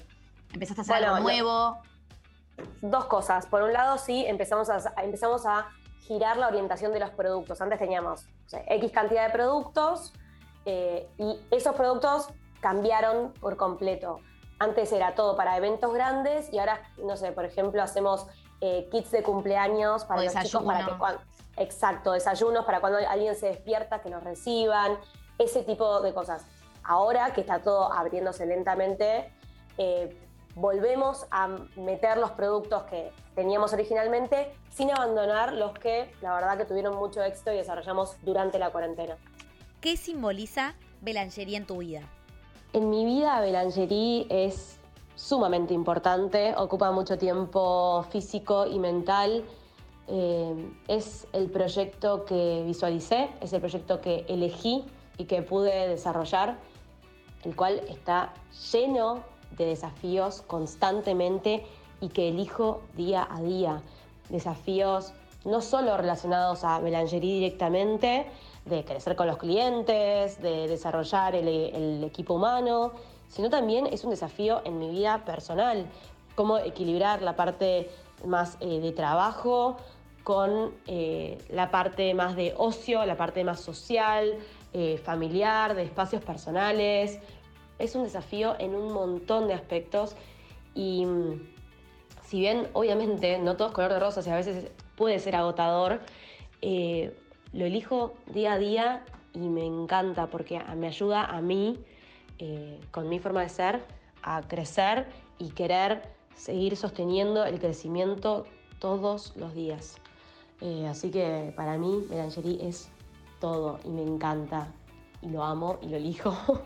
¿Empezaste 0.54 0.82
a 0.82 0.84
hacer 0.84 0.96
algo 1.06 1.20
nuevo? 1.20 1.82
Dos 2.82 3.06
cosas. 3.06 3.46
Por 3.46 3.64
un 3.64 3.74
lado, 3.74 3.98
sí, 3.98 4.26
empezamos 4.26 4.70
a, 4.70 4.94
empezamos 5.04 5.46
a 5.46 5.68
girar 6.02 6.38
la 6.38 6.48
orientación 6.48 6.92
de 6.94 7.00
los 7.00 7.12
productos. 7.12 7.62
Antes 7.62 7.80
teníamos 7.80 8.26
X 8.52 8.92
cantidad 8.92 9.28
de 9.28 9.34
productos 9.34 10.14
eh, 10.66 11.08
y 11.18 11.40
esos 11.52 11.76
productos 11.76 12.28
cambiaron 12.60 13.34
por 13.34 13.58
completo. 13.58 14.20
Antes 14.60 14.92
era 14.92 15.16
todo 15.16 15.36
para 15.36 15.58
eventos 15.58 15.94
grandes 15.94 16.52
y 16.54 16.60
ahora, 16.60 16.82
no 17.04 17.18
sé, 17.18 17.32
por 17.32 17.46
ejemplo, 17.46 17.82
hacemos 17.82 18.28
eh, 18.62 18.88
kits 18.92 19.12
de 19.12 19.24
cumpleaños 19.24 20.06
para 20.06 20.24
los 20.24 20.34
chicos 20.36 20.64
para 20.64 20.86
que 20.86 20.98
cuando, 20.98 21.22
exacto, 21.58 22.12
desayunos 22.12 22.64
para 22.66 22.80
cuando 22.80 23.00
alguien 23.00 23.36
se 23.36 23.48
despierta 23.48 24.02
que 24.02 24.10
nos 24.10 24.24
reciban, 24.24 24.98
ese 25.38 25.64
tipo 25.64 26.02
de 26.02 26.14
cosas. 26.14 26.46
Ahora 26.84 27.34
que 27.34 27.42
está 27.42 27.60
todo 27.60 27.92
abriéndose 27.92 28.46
lentamente, 28.46 29.32
eh, 29.78 30.16
volvemos 30.56 31.26
a 31.32 31.48
meter 31.76 32.18
los 32.18 32.32
productos 32.32 32.84
que 32.84 33.12
teníamos 33.36 33.74
originalmente 33.74 34.52
sin 34.70 34.92
abandonar 34.92 35.54
los 35.54 35.72
que 35.74 36.14
la 36.22 36.34
verdad 36.34 36.58
que 36.58 36.66
tuvieron 36.66 36.96
mucho 36.96 37.24
éxito 37.24 37.52
y 37.54 37.58
desarrollamos 37.58 38.16
durante 38.24 38.60
la 38.60 38.70
cuarentena. 38.72 39.18
¿Qué 39.80 39.98
simboliza 39.98 40.76
Belangerie 41.02 41.58
en 41.58 41.66
tu 41.66 41.78
vida? 41.78 42.02
En 42.74 42.90
mi 42.90 43.06
vida 43.06 43.40
Belangerie 43.42 44.28
es 44.30 44.78
sumamente 45.22 45.74
importante, 45.76 46.56
ocupa 46.58 46.92
mucho 46.92 47.16
tiempo 47.18 48.04
físico 48.10 48.66
y 48.66 48.80
mental. 48.80 49.44
Eh, 50.08 50.72
es 50.88 51.28
el 51.32 51.50
proyecto 51.52 52.26
que 52.26 52.64
visualicé, 52.66 53.30
es 53.40 53.54
el 53.54 53.60
proyecto 53.60 54.02
que 54.02 54.26
elegí 54.28 54.84
y 55.20 55.26
que 55.26 55.44
pude 55.44 55.88
desarrollar, 55.88 56.58
el 57.44 57.56
cual 57.56 57.82
está 57.88 58.34
lleno 58.74 59.20
de 59.58 59.68
desafíos 59.68 60.42
constantemente 60.42 61.66
y 62.02 62.10
que 62.10 62.30
elijo 62.30 62.82
día 62.98 63.28
a 63.30 63.42
día. 63.42 63.82
Desafíos 64.30 65.14
no 65.46 65.62
solo 65.62 65.98
relacionados 65.98 66.64
a 66.64 66.80
Belangerie 66.80 67.36
directamente, 67.36 68.26
de 68.66 68.84
crecer 68.86 69.16
con 69.16 69.28
los 69.28 69.38
clientes, 69.38 70.42
de 70.42 70.68
desarrollar 70.68 71.36
el, 71.36 71.48
el 71.48 72.04
equipo 72.04 72.36
humano, 72.36 72.94
sino 73.32 73.50
también 73.50 73.88
es 73.88 74.04
un 74.04 74.12
desafío 74.12 74.62
en 74.66 74.78
mi 74.78 74.90
vida 74.90 75.24
personal, 75.26 75.86
cómo 76.36 76.58
equilibrar 76.58 77.22
la 77.22 77.36
parte 77.36 77.90
más 78.26 78.58
eh, 78.60 78.80
de 78.80 78.92
trabajo 78.92 79.78
con 80.24 80.74
eh, 80.86 81.38
la 81.50 81.72
parte 81.72 82.14
más 82.14 82.36
de 82.36 82.54
ocio, 82.58 83.06
la 83.06 83.16
parte 83.16 83.44
más 83.44 83.62
social, 83.62 84.38
eh, 84.74 85.00
familiar, 85.04 85.76
de 85.76 85.84
espacios 85.84 86.22
personales. 86.22 87.20
Es 87.80 87.96
un 87.96 88.04
desafío 88.04 88.56
en 88.60 88.76
un 88.76 88.94
montón 88.94 89.48
de 89.48 89.54
aspectos 89.54 90.16
y 90.76 91.06
mm, 91.06 91.42
si 92.24 92.40
bien 92.40 92.68
obviamente 92.74 93.40
no 93.40 93.56
todo 93.56 93.70
es 93.70 93.74
color 93.74 93.94
de 93.94 94.00
rosas 94.00 94.28
y 94.28 94.30
a 94.30 94.36
veces 94.36 94.70
puede 94.96 95.20
ser 95.20 95.36
agotador, 95.36 96.02
lo 96.62 97.66
elijo 97.66 98.14
día 98.28 98.54
a 98.54 98.58
día 98.60 99.04
y 99.34 99.40
me 99.40 99.66
encanta 99.66 100.28
porque 100.28 100.62
me 100.76 100.88
ayuda 100.88 101.26
a 101.26 101.42
mí 101.42 101.84
eh, 102.44 102.80
con 102.90 103.08
mi 103.08 103.20
forma 103.20 103.42
de 103.42 103.50
ser 103.50 103.84
a 104.24 104.42
crecer 104.42 105.06
y 105.38 105.52
querer 105.52 106.02
seguir 106.36 106.76
sosteniendo 106.76 107.46
el 107.46 107.60
crecimiento 107.60 108.48
todos 108.80 109.34
los 109.38 109.54
días. 109.54 109.98
Eh, 110.60 110.88
así 110.88 111.12
que 111.12 111.54
para 111.56 111.78
mí 111.78 112.04
Melangerie 112.10 112.68
es 112.68 112.90
todo 113.40 113.80
y 113.84 113.90
me 113.90 114.02
encanta 114.02 114.74
y 115.22 115.30
lo 115.30 115.44
amo 115.44 115.78
y 115.84 115.90
lo 115.90 115.98
elijo. 115.98 116.36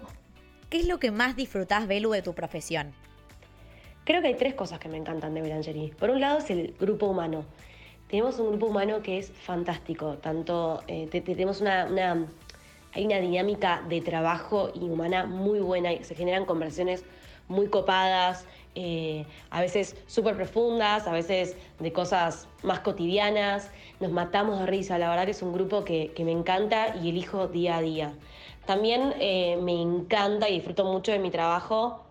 ¿Qué 0.69 0.79
es 0.79 0.87
lo 0.87 0.97
que 0.97 1.11
más 1.11 1.35
disfrutás, 1.35 1.87
Belu, 1.87 2.11
de 2.11 2.21
tu 2.21 2.33
profesión? 2.33 2.93
Creo 4.05 4.21
que 4.21 4.29
hay 4.29 4.35
tres 4.35 4.53
cosas 4.53 4.79
que 4.79 4.87
me 4.87 4.95
encantan 4.95 5.33
de 5.33 5.41
Melangerie. 5.41 5.93
Por 5.93 6.09
un 6.09 6.21
lado 6.21 6.37
es 6.37 6.49
el 6.51 6.73
grupo 6.79 7.07
humano. 7.07 7.43
Tenemos 8.07 8.39
un 8.39 8.47
grupo 8.51 8.67
humano 8.67 9.01
que 9.01 9.17
es 9.17 9.29
fantástico. 9.29 10.19
Tanto 10.19 10.83
eh, 10.87 11.07
tenemos 11.09 11.59
una 11.59 11.85
hay 12.95 13.05
una 13.05 13.19
dinámica 13.19 13.83
de 13.89 14.01
trabajo 14.01 14.71
y 14.73 14.79
humana 14.79 15.25
muy 15.25 15.59
buena 15.59 15.91
y 15.91 16.03
se 16.03 16.15
generan 16.15 16.45
conversaciones 16.45 17.03
muy 17.47 17.67
copadas, 17.67 18.45
eh, 18.73 19.25
a 19.49 19.61
veces 19.61 19.95
súper 20.07 20.35
profundas, 20.35 21.05
a 21.05 21.11
veces 21.11 21.55
de 21.79 21.93
cosas 21.93 22.47
más 22.63 22.79
cotidianas. 22.79 23.69
Nos 23.99 24.11
matamos 24.11 24.59
de 24.59 24.65
risa, 24.65 24.97
la 24.97 25.09
verdad 25.09 25.25
que 25.25 25.31
es 25.31 25.41
un 25.41 25.53
grupo 25.53 25.83
que, 25.83 26.11
me 26.19 26.31
encanta 26.31 26.95
y 26.95 27.09
elijo 27.09 27.47
día 27.47 27.77
a 27.77 27.81
día. 27.81 28.13
También 28.65 29.13
eh, 29.19 29.57
me 29.61 29.79
encanta 29.79 30.49
y 30.49 30.55
disfruto 30.55 30.85
mucho 30.85 31.11
de 31.11 31.19
mi 31.19 31.29
trabajo 31.29 32.01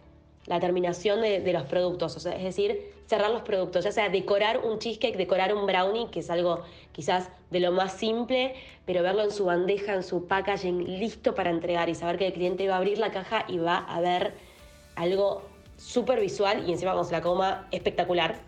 la 0.47 0.61
terminación 0.61 1.23
de, 1.23 1.53
los 1.53 1.65
productos, 1.65 2.17
o 2.17 2.21
sea, 2.21 2.37
es 2.37 2.45
decir, 2.45 2.93
cerrar 3.07 3.31
los 3.31 3.43
productos, 3.43 3.85
ya 3.85 3.93
sea 3.93 4.09
decorar 4.09 4.59
un 4.59 4.79
cheesecake, 4.79 5.17
decorar 5.17 5.55
un 5.55 5.67
brownie, 5.67 6.09
que 6.11 6.21
es 6.21 6.31
algo 6.31 6.63
quizás 6.93 7.31
de 7.51 7.61
lo 7.61 7.73
más 7.73 7.93
simple, 7.93 8.55
pero 8.87 9.03
verlo 9.03 9.23
en 9.23 9.31
su 9.31 9.45
bandeja, 9.45 9.95
en 9.95 10.03
su 10.03 10.27
packaging, 10.27 10.99
listo 10.99 11.35
para 11.35 11.51
entregar 11.51 11.89
y 11.89 11.95
saber 11.95 12.19
que 12.19 12.29
el 12.29 12.33
cliente 12.33 12.69
va 12.69 12.75
a 12.75 12.79
abrir 12.79 12.99
la 12.99 13.11
caja 13.11 13.45
y 13.49 13.59
va 13.59 13.79
a 13.79 14.01
ver 14.01 14.35
algo 14.97 15.43
súper 15.77 16.21
visual 16.21 16.65
y 16.67 16.73
encima 16.73 16.93
cuando 16.93 17.09
se 17.09 17.13
la 17.13 17.21
coma 17.21 17.67
espectacular. 17.71 18.39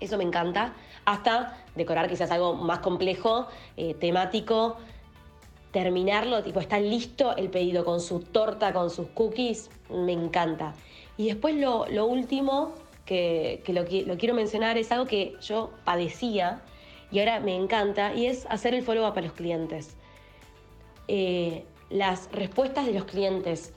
Eso 0.00 0.16
me 0.16 0.24
encanta. 0.24 0.74
Hasta 1.04 1.58
decorar 1.74 2.08
quizás 2.08 2.30
algo 2.30 2.54
más 2.54 2.80
complejo, 2.80 3.46
eh, 3.76 3.94
temático, 3.94 4.76
terminarlo, 5.72 6.42
tipo, 6.42 6.60
está 6.60 6.80
listo 6.80 7.36
el 7.36 7.50
pedido 7.50 7.84
con 7.84 8.00
su 8.00 8.20
torta, 8.20 8.72
con 8.72 8.90
sus 8.90 9.08
cookies, 9.08 9.70
me 9.88 10.12
encanta. 10.12 10.74
Y 11.16 11.26
después 11.26 11.54
lo, 11.56 12.06
último 12.06 12.74
que, 13.10 13.72
lo, 14.06 14.16
quiero 14.16 14.34
mencionar 14.34 14.78
es 14.78 14.92
algo 14.92 15.06
que 15.06 15.34
yo 15.40 15.72
padecía 15.84 16.62
y 17.10 17.18
ahora 17.18 17.40
me 17.40 17.56
encanta 17.56 18.14
y 18.14 18.26
es 18.26 18.46
hacer 18.48 18.72
el 18.72 18.84
follow-up 18.84 19.18
a 19.18 19.20
los 19.20 19.32
clientes. 19.32 19.96
Eh, 21.08 21.64
las 21.88 22.30
respuestas 22.30 22.86
de 22.86 22.92
los 22.92 23.06
clientes 23.06 23.72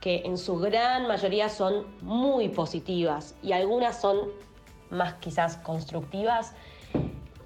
que 0.00 0.22
en 0.24 0.38
su 0.38 0.58
gran 0.58 1.08
mayoría 1.08 1.48
son 1.48 1.86
muy 2.02 2.50
positivas 2.50 3.34
y 3.42 3.50
algunas 3.50 4.00
son 4.00 4.16
más 4.90 5.14
quizás 5.14 5.56
constructivas, 5.56 6.52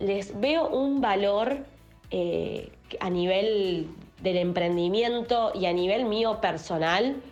les 0.01 0.39
veo 0.39 0.69
un 0.69 1.01
valor 1.01 1.65
eh, 2.11 2.71
a 3.01 3.09
nivel 3.09 3.89
del 4.21 4.37
emprendimiento 4.37 5.53
y 5.55 5.65
a 5.65 5.73
nivel 5.73 6.05
mío 6.05 6.43
personal 6.43 7.23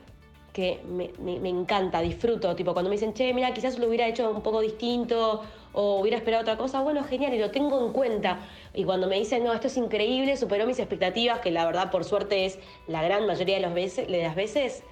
que 0.61 0.81
me, 0.85 1.49
encanta, 1.49 2.01
disfruto. 2.01 2.55
Tipo, 2.55 2.73
cuando 2.73 2.91
me 2.91 2.97
dicen, 2.97 3.15
che, 3.15 3.33
mira, 3.33 3.53
quizás 3.53 3.79
lo 3.79 3.89
hubiera 3.89 4.07
hecho 4.07 4.31
un 4.31 4.43
poco 4.43 4.61
distinto 4.61 5.43
o 5.73 6.01
hubiera 6.01 6.17
esperado 6.17 6.43
otra 6.43 6.57
cosa, 6.57 6.81
bueno, 6.81 7.03
genial, 7.05 7.35
y 7.35 7.39
lo 7.39 7.51
tengo 7.51 7.85
en 7.85 7.93
cuenta. 7.93 8.41
Y 8.75 8.85
cuando 8.85 9.07
me 9.07 9.17
dicen, 9.17 9.45
no, 9.45 9.53
esto 9.53 9.69
es 9.69 9.77
increíble, 9.77 10.37
superó 10.37 10.67
mis 10.67 10.79
expectativas, 10.79 11.41
que 11.41 11.51
la 11.51 11.65
verdad, 11.65 11.91
por 11.91 12.05
suerte, 12.05 12.45
es 12.45 12.59
la 12.87 13.03
gran 13.03 13.27
mayoría 13.27 13.57
de, 13.57 13.63
los 13.63 13.75
veces, 13.75 14.11
las 14.11 14.35
veces, 14.35 14.83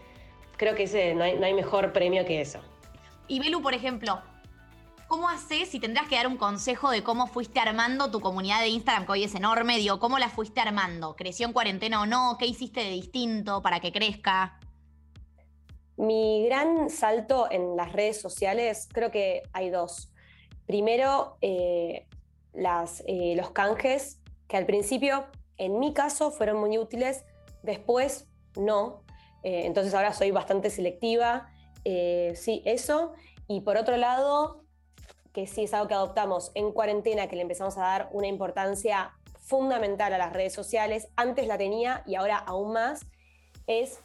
creo 0.57 0.75
que 0.75 0.85
ese, 0.85 1.15
no, 1.15 1.25
hay, 1.25 1.39
no 1.39 1.47
hay 1.47 1.55
mejor 1.55 1.93
premio 1.93 2.25
que 2.25 2.41
eso. 2.41 2.61
Y 3.27 3.41
Belu, 3.41 3.61
por 3.61 3.75
ejemplo, 3.75 4.23
¿Cómo 5.09 5.31
haces 5.31 5.71
si 5.71 5.81
tendrás 5.81 6.07
que 6.07 6.17
dar 6.17 6.27
un 6.27 6.37
consejo 6.37 6.91
de 6.91 7.03
cómo 7.03 7.27
fuiste 7.27 7.59
armando 7.59 8.11
tu 8.11 8.21
comunidad 8.21 8.61
de 8.61 8.69
Instagram, 8.69 9.07
que 9.07 9.13
hoy 9.13 9.25
es 9.25 9.35
enorme? 9.35 9.79
Digo, 9.79 9.99
¿cómo 9.99 10.19
la 10.19 10.29
fuiste 10.29 10.61
armando? 10.61 11.17
¿Creció 11.17 11.47
en 11.47 11.55
cuarentena 11.55 12.03
o 12.03 12.07
no? 12.07 12.37
¿Qué 12.39 12.45
hiciste 12.45 12.81
de 12.81 12.91
distinto 12.91 13.63
para 13.63 13.81
que 13.81 13.91
crezca? 13.91 14.58
Mi 15.99 16.47
gran 16.47 16.91
salto 16.91 17.49
en 17.51 17.77
las 17.77 17.93
redes 17.93 18.21
sociales, 18.21 18.89
creo 18.93 19.11
que 19.11 19.43
hay 19.53 19.69
dos. 19.69 20.13
Primero, 20.65 21.37
eh, 21.41 22.07
eh, 22.55 23.35
los 23.37 23.51
canjes, 23.51 24.21
que 24.47 24.57
al 24.57 24.65
principio, 24.65 25.27
en 25.57 25.81
mi 25.81 25.93
caso, 25.93 26.31
fueron 26.31 26.61
muy 26.61 26.79
útiles, 26.79 27.25
después 27.65 28.29
no. 28.55 29.03
Eh, 29.43 29.63
entonces 29.67 29.93
ahora 29.93 30.13
soy 30.13 30.31
bastante 30.31 30.71
selectiva. 30.71 31.51
sí, 31.85 32.63
eso. 32.65 33.15
Y 33.49 33.63
por 33.63 33.77
otro 33.77 33.97
lado, 33.97 34.63
que 35.33 35.49
sí 35.49 35.65
es 35.65 35.75
algo 35.75 35.89
que 35.89 35.95
adoptamos 35.95 36.53
en 36.55 36.71
cuarentena, 36.71 37.27
que 37.27 37.35
le 37.35 37.43
empezamos 37.43 37.77
a 37.77 37.81
dar 37.81 38.09
una 38.13 38.29
importancia 38.29 39.19
fundamental 39.41 40.13
a 40.13 40.19
las 40.19 40.33
redes 40.33 40.53
sociales, 40.53 41.09
antes 41.17 41.49
la 41.49 41.59
tenía 41.59 42.05
y 42.07 42.15
ahora 42.15 42.37
aún 42.37 42.73
más, 42.73 43.01
es 43.67 44.01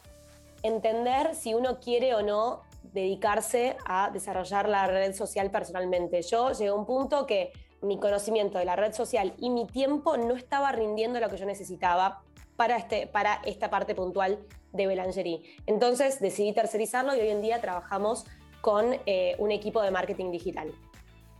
entender 0.64 1.36
si 1.36 1.54
uno 1.54 1.78
quiere 1.78 2.14
o 2.14 2.22
no 2.22 2.62
dedicarse 2.82 3.76
a 3.86 4.10
desarrollar 4.10 4.68
la 4.68 4.86
red 4.86 5.14
social 5.14 5.50
personalmente. 5.50 6.22
Yo 6.22 6.50
llegué 6.52 6.68
a 6.68 6.74
un 6.74 6.86
punto 6.86 7.26
que 7.26 7.52
mi 7.82 7.98
conocimiento 7.98 8.58
de 8.58 8.64
la 8.64 8.74
red 8.74 8.94
social 8.94 9.34
y 9.38 9.50
mi 9.50 9.66
tiempo 9.66 10.16
no 10.16 10.34
estaba 10.34 10.72
rindiendo 10.72 11.20
lo 11.20 11.28
que 11.28 11.36
yo 11.36 11.44
necesitaba 11.44 12.22
para, 12.56 12.76
este, 12.76 13.06
para 13.06 13.34
esta 13.44 13.68
parte 13.68 13.94
puntual 13.94 14.38
de 14.72 14.86
Belangerie. 14.86 15.42
Entonces 15.66 16.20
decidí 16.20 16.52
tercerizarlo 16.52 17.14
y 17.14 17.20
hoy 17.20 17.28
en 17.28 17.42
día 17.42 17.60
trabajamos 17.60 18.24
con 18.60 18.96
eh, 19.06 19.36
un 19.38 19.50
equipo 19.52 19.82
de 19.82 19.90
marketing 19.90 20.30
digital. 20.30 20.72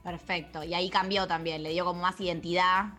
Perfecto. 0.02 0.62
Y 0.62 0.74
ahí 0.74 0.90
cambió 0.90 1.26
también, 1.26 1.62
le 1.62 1.70
dio 1.70 1.86
como 1.86 2.02
más 2.02 2.20
identidad. 2.20 2.92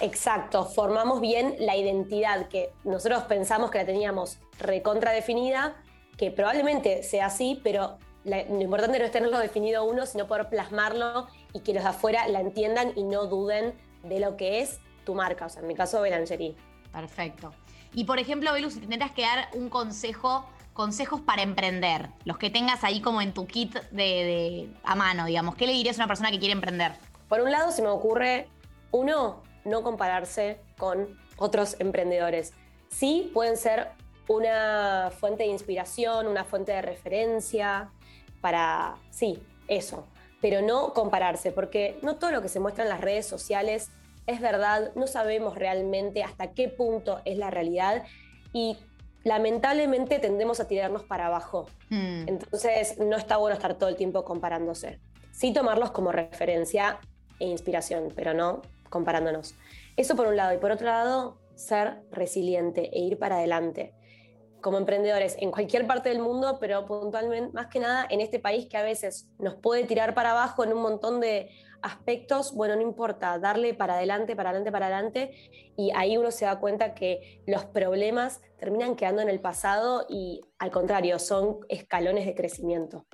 Exacto, 0.00 0.64
formamos 0.66 1.20
bien 1.20 1.56
la 1.58 1.76
identidad 1.76 2.48
que 2.48 2.70
nosotros 2.84 3.22
pensamos 3.24 3.70
que 3.70 3.78
la 3.78 3.86
teníamos 3.86 4.38
recontra 4.58 5.12
definida, 5.12 5.76
que 6.16 6.30
probablemente 6.30 7.02
sea 7.02 7.26
así, 7.26 7.60
pero 7.64 7.98
lo 8.24 8.60
importante 8.60 8.98
no 8.98 9.04
es 9.04 9.12
tenerlo 9.12 9.38
definido 9.38 9.84
uno, 9.84 10.04
sino 10.04 10.26
poder 10.26 10.48
plasmarlo 10.48 11.28
y 11.52 11.60
que 11.60 11.72
los 11.72 11.84
de 11.84 11.90
afuera 11.90 12.26
la 12.28 12.40
entiendan 12.40 12.92
y 12.96 13.04
no 13.04 13.26
duden 13.26 13.74
de 14.02 14.20
lo 14.20 14.36
que 14.36 14.60
es 14.60 14.80
tu 15.04 15.14
marca, 15.14 15.46
o 15.46 15.48
sea, 15.48 15.62
en 15.62 15.68
mi 15.68 15.74
caso, 15.74 16.00
Belangerie. 16.00 16.54
Perfecto. 16.92 17.54
Y 17.94 18.04
por 18.04 18.18
ejemplo, 18.18 18.52
Belu, 18.52 18.70
si 18.70 18.80
tendrías 18.80 19.12
que 19.12 19.22
dar 19.22 19.48
un 19.54 19.70
consejo 19.70 20.46
consejos 20.76 21.22
para 21.22 21.42
emprender, 21.42 22.10
los 22.24 22.36
que 22.36 22.50
tengas 22.50 22.84
ahí 22.84 23.00
como 23.00 23.22
en 23.22 23.32
tu 23.32 23.46
kit 23.46 23.74
de, 23.92 24.68
a 24.84 24.94
mano, 24.94 25.24
digamos. 25.24 25.56
¿Qué 25.56 25.66
le 25.66 25.72
dirías 25.72 25.98
a 25.98 26.02
una 26.02 26.06
persona 26.06 26.30
que 26.30 26.38
quiere 26.38 26.52
emprender? 26.52 26.92
Por 27.28 27.40
un 27.40 27.50
lado, 27.50 27.72
se 27.72 27.80
me 27.80 27.88
ocurre, 27.88 28.48
uno, 28.90 29.42
no 29.66 29.82
compararse 29.82 30.58
con 30.78 31.18
otros 31.36 31.76
emprendedores. 31.78 32.54
Sí, 32.88 33.30
pueden 33.34 33.56
ser 33.56 33.88
una 34.28 35.10
fuente 35.18 35.44
de 35.44 35.50
inspiración, 35.50 36.26
una 36.26 36.44
fuente 36.44 36.72
de 36.72 36.82
referencia 36.82 37.90
para, 38.40 38.96
sí, 39.10 39.42
eso, 39.68 40.06
pero 40.40 40.62
no 40.62 40.92
compararse, 40.92 41.52
porque 41.52 41.98
no 42.02 42.16
todo 42.16 42.30
lo 42.30 42.42
que 42.42 42.48
se 42.48 42.60
muestra 42.60 42.84
en 42.84 42.90
las 42.90 43.00
redes 43.00 43.26
sociales 43.26 43.90
es 44.26 44.40
verdad, 44.40 44.92
no 44.94 45.06
sabemos 45.06 45.56
realmente 45.56 46.22
hasta 46.22 46.52
qué 46.52 46.68
punto 46.68 47.20
es 47.24 47.38
la 47.38 47.50
realidad 47.50 48.04
y 48.52 48.76
lamentablemente 49.22 50.18
tendemos 50.18 50.60
a 50.60 50.66
tirarnos 50.66 51.04
para 51.04 51.26
abajo. 51.26 51.66
Hmm. 51.90 52.28
Entonces 52.28 52.98
no 52.98 53.16
está 53.16 53.36
bueno 53.36 53.54
estar 53.54 53.74
todo 53.74 53.88
el 53.88 53.96
tiempo 53.96 54.24
comparándose. 54.24 55.00
Sí 55.30 55.52
tomarlos 55.52 55.90
como 55.90 56.12
referencia 56.12 56.98
e 57.38 57.46
inspiración, 57.46 58.12
pero 58.14 58.34
no 58.34 58.62
comparándonos. 58.96 59.54
Eso 59.96 60.16
por 60.16 60.26
un 60.26 60.36
lado. 60.36 60.54
Y 60.54 60.58
por 60.58 60.70
otro 60.70 60.86
lado, 60.86 61.38
ser 61.54 62.02
resiliente 62.10 62.90
e 62.92 63.00
ir 63.00 63.18
para 63.18 63.36
adelante. 63.36 63.94
Como 64.62 64.78
emprendedores 64.78 65.36
en 65.38 65.50
cualquier 65.50 65.86
parte 65.86 66.08
del 66.08 66.18
mundo, 66.18 66.58
pero 66.60 66.86
puntualmente, 66.86 67.52
más 67.52 67.68
que 67.68 67.78
nada 67.78 68.06
en 68.10 68.20
este 68.20 68.38
país 68.38 68.66
que 68.68 68.76
a 68.76 68.82
veces 68.82 69.28
nos 69.38 69.54
puede 69.54 69.84
tirar 69.84 70.14
para 70.14 70.32
abajo 70.32 70.64
en 70.64 70.72
un 70.72 70.82
montón 70.82 71.20
de 71.20 71.50
aspectos, 71.82 72.52
bueno, 72.54 72.74
no 72.74 72.82
importa, 72.82 73.38
darle 73.38 73.74
para 73.74 73.94
adelante, 73.94 74.34
para 74.34 74.50
adelante, 74.50 74.72
para 74.72 74.86
adelante, 74.86 75.30
y 75.76 75.92
ahí 75.94 76.16
uno 76.16 76.30
se 76.30 76.46
da 76.46 76.58
cuenta 76.58 76.94
que 76.94 77.42
los 77.46 77.66
problemas 77.66 78.40
terminan 78.58 78.96
quedando 78.96 79.22
en 79.22 79.28
el 79.28 79.40
pasado 79.40 80.06
y 80.08 80.40
al 80.58 80.70
contrario, 80.70 81.18
son 81.18 81.58
escalones 81.68 82.26
de 82.26 82.34
crecimiento. 82.34 83.06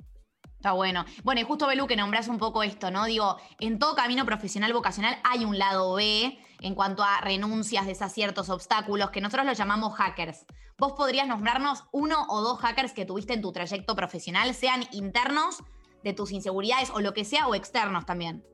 Está 0.63 0.71
bueno. 0.71 1.03
Bueno, 1.25 1.41
y 1.41 1.43
justo 1.43 1.67
Belú 1.67 1.87
que 1.87 1.97
nombras 1.97 2.29
un 2.29 2.37
poco 2.37 2.63
esto, 2.63 2.89
¿no? 2.89 3.03
Digo, 3.03 3.35
en 3.59 3.79
todo 3.79 3.95
camino 3.95 4.25
profesional 4.25 4.71
vocacional 4.71 5.17
hay 5.25 5.43
un 5.43 5.59
lado 5.59 5.93
B 5.95 6.39
en 6.61 6.73
cuanto 6.73 7.03
a 7.03 7.19
renuncias, 7.19 7.85
desaciertos, 7.85 8.49
obstáculos, 8.49 9.09
que 9.09 9.19
nosotros 9.19 9.45
los 9.45 9.57
llamamos 9.57 9.93
hackers. 9.95 10.45
¿Vos 10.77 10.93
podrías 10.93 11.27
nombrarnos 11.27 11.83
uno 11.91 12.25
o 12.29 12.39
dos 12.39 12.59
hackers 12.59 12.93
que 12.93 13.03
tuviste 13.03 13.33
en 13.33 13.41
tu 13.41 13.51
trayecto 13.51 13.93
profesional, 13.93 14.53
sean 14.53 14.85
internos 14.93 15.61
de 16.01 16.13
tus 16.13 16.31
inseguridades 16.31 16.91
o 16.91 17.01
lo 17.01 17.13
que 17.13 17.25
sea, 17.25 17.49
o 17.49 17.55
externos 17.55 18.05
también? 18.05 18.45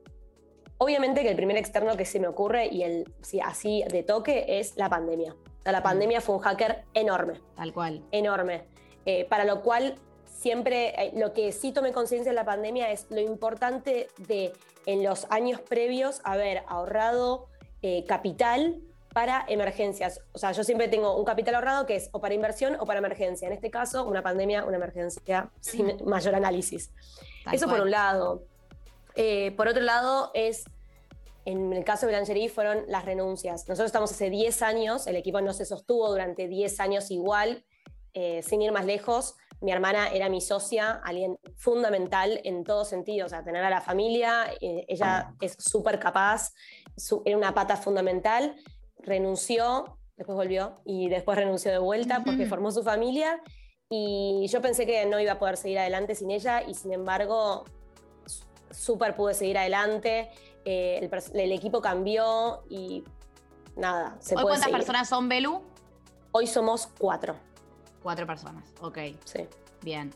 Obviamente 0.78 1.22
que 1.22 1.30
el 1.30 1.36
primer 1.36 1.58
externo 1.58 1.96
que 1.96 2.06
se 2.06 2.18
me 2.18 2.26
ocurre 2.26 2.66
y 2.72 2.82
el 2.82 3.14
así 3.44 3.84
de 3.88 4.02
toque 4.02 4.46
es 4.58 4.76
la 4.76 4.88
pandemia. 4.88 5.36
La 5.64 5.84
pandemia 5.84 6.20
fue 6.20 6.34
un 6.34 6.40
hacker 6.40 6.86
enorme. 6.92 7.34
Tal 7.54 7.72
cual. 7.72 8.04
Enorme. 8.10 8.64
Eh, 9.06 9.26
para 9.26 9.44
lo 9.44 9.62
cual 9.62 9.94
siempre 10.40 10.94
eh, 10.96 11.12
lo 11.16 11.34
que 11.34 11.52
sí 11.52 11.72
tomé 11.72 11.92
conciencia 11.92 12.30
en 12.30 12.36
la 12.36 12.46
pandemia 12.46 12.90
es 12.90 13.06
lo 13.10 13.20
importante 13.20 14.08
de 14.16 14.52
en 14.86 15.04
los 15.04 15.26
años 15.28 15.60
previos 15.60 16.20
haber 16.24 16.62
ahorrado 16.66 17.48
eh, 17.82 18.04
capital 18.06 18.80
para 19.12 19.44
emergencias. 19.48 20.20
O 20.32 20.38
sea, 20.38 20.52
yo 20.52 20.64
siempre 20.64 20.88
tengo 20.88 21.16
un 21.16 21.24
capital 21.24 21.56
ahorrado 21.56 21.84
que 21.84 21.96
es 21.96 22.08
o 22.12 22.20
para 22.20 22.32
inversión 22.32 22.76
o 22.80 22.86
para 22.86 23.00
emergencia. 23.00 23.48
En 23.48 23.52
este 23.52 23.70
caso, 23.70 24.06
una 24.06 24.22
pandemia, 24.22 24.64
una 24.64 24.76
emergencia 24.76 25.50
sin 25.60 25.96
mayor 26.06 26.34
análisis. 26.34 26.90
Eso 27.52 27.68
por 27.68 27.80
un 27.80 27.90
lado. 27.90 28.44
Eh, 29.16 29.52
por 29.56 29.68
otro 29.68 29.82
lado, 29.82 30.30
es, 30.32 30.64
en 31.44 31.72
el 31.74 31.84
caso 31.84 32.06
de 32.06 32.12
Belangerie, 32.12 32.48
fueron 32.48 32.84
las 32.86 33.04
renuncias. 33.04 33.68
Nosotros 33.68 33.86
estamos 33.86 34.10
hace 34.12 34.30
10 34.30 34.62
años, 34.62 35.06
el 35.06 35.16
equipo 35.16 35.40
no 35.42 35.52
se 35.52 35.66
sostuvo 35.66 36.08
durante 36.08 36.48
10 36.48 36.80
años 36.80 37.10
igual, 37.10 37.64
eh, 38.14 38.42
sin 38.42 38.62
ir 38.62 38.72
más 38.72 38.86
lejos. 38.86 39.36
Mi 39.60 39.72
hermana 39.72 40.08
era 40.08 40.28
mi 40.28 40.40
socia, 40.40 41.00
alguien 41.04 41.38
fundamental 41.56 42.40
en 42.44 42.64
todos 42.64 42.88
sentidos, 42.88 43.26
o 43.26 43.28
sea, 43.30 43.44
tener 43.44 43.62
a 43.62 43.70
la 43.70 43.80
familia, 43.80 44.52
eh, 44.60 44.86
ella 44.88 45.34
es 45.40 45.56
súper 45.58 45.98
capaz, 45.98 46.54
era 47.24 47.36
una 47.36 47.54
pata 47.54 47.76
fundamental, 47.76 48.56
renunció, 48.98 49.98
después 50.16 50.36
volvió 50.36 50.74
y 50.84 51.08
después 51.08 51.36
renunció 51.36 51.70
de 51.70 51.78
vuelta 51.78 52.22
porque 52.24 52.46
formó 52.46 52.70
su 52.70 52.82
familia 52.82 53.42
y 53.88 54.46
yo 54.48 54.60
pensé 54.60 54.86
que 54.86 55.04
no 55.06 55.18
iba 55.18 55.32
a 55.32 55.38
poder 55.38 55.56
seguir 55.56 55.78
adelante 55.78 56.14
sin 56.14 56.30
ella 56.30 56.62
y 56.62 56.74
sin 56.74 56.92
embargo 56.92 57.64
súper 58.70 59.16
pude 59.16 59.34
seguir 59.34 59.58
adelante, 59.58 60.30
eh, 60.64 61.08
el, 61.34 61.52
equipo 61.52 61.80
cambió 61.80 62.62
y 62.68 63.02
nada, 63.76 64.16
se 64.20 64.36
¿Hoy 64.36 64.42
cuántas 64.42 64.68
personas 64.68 65.08
son, 65.08 65.28
Belu? 65.28 65.62
Hoy 66.32 66.46
somos 66.46 66.88
cuatro. 66.98 67.34
Cuatro 68.02 68.26
personas, 68.26 68.64
ok. 68.80 68.98
Sí. 69.24 69.46
Bien. 69.82 70.12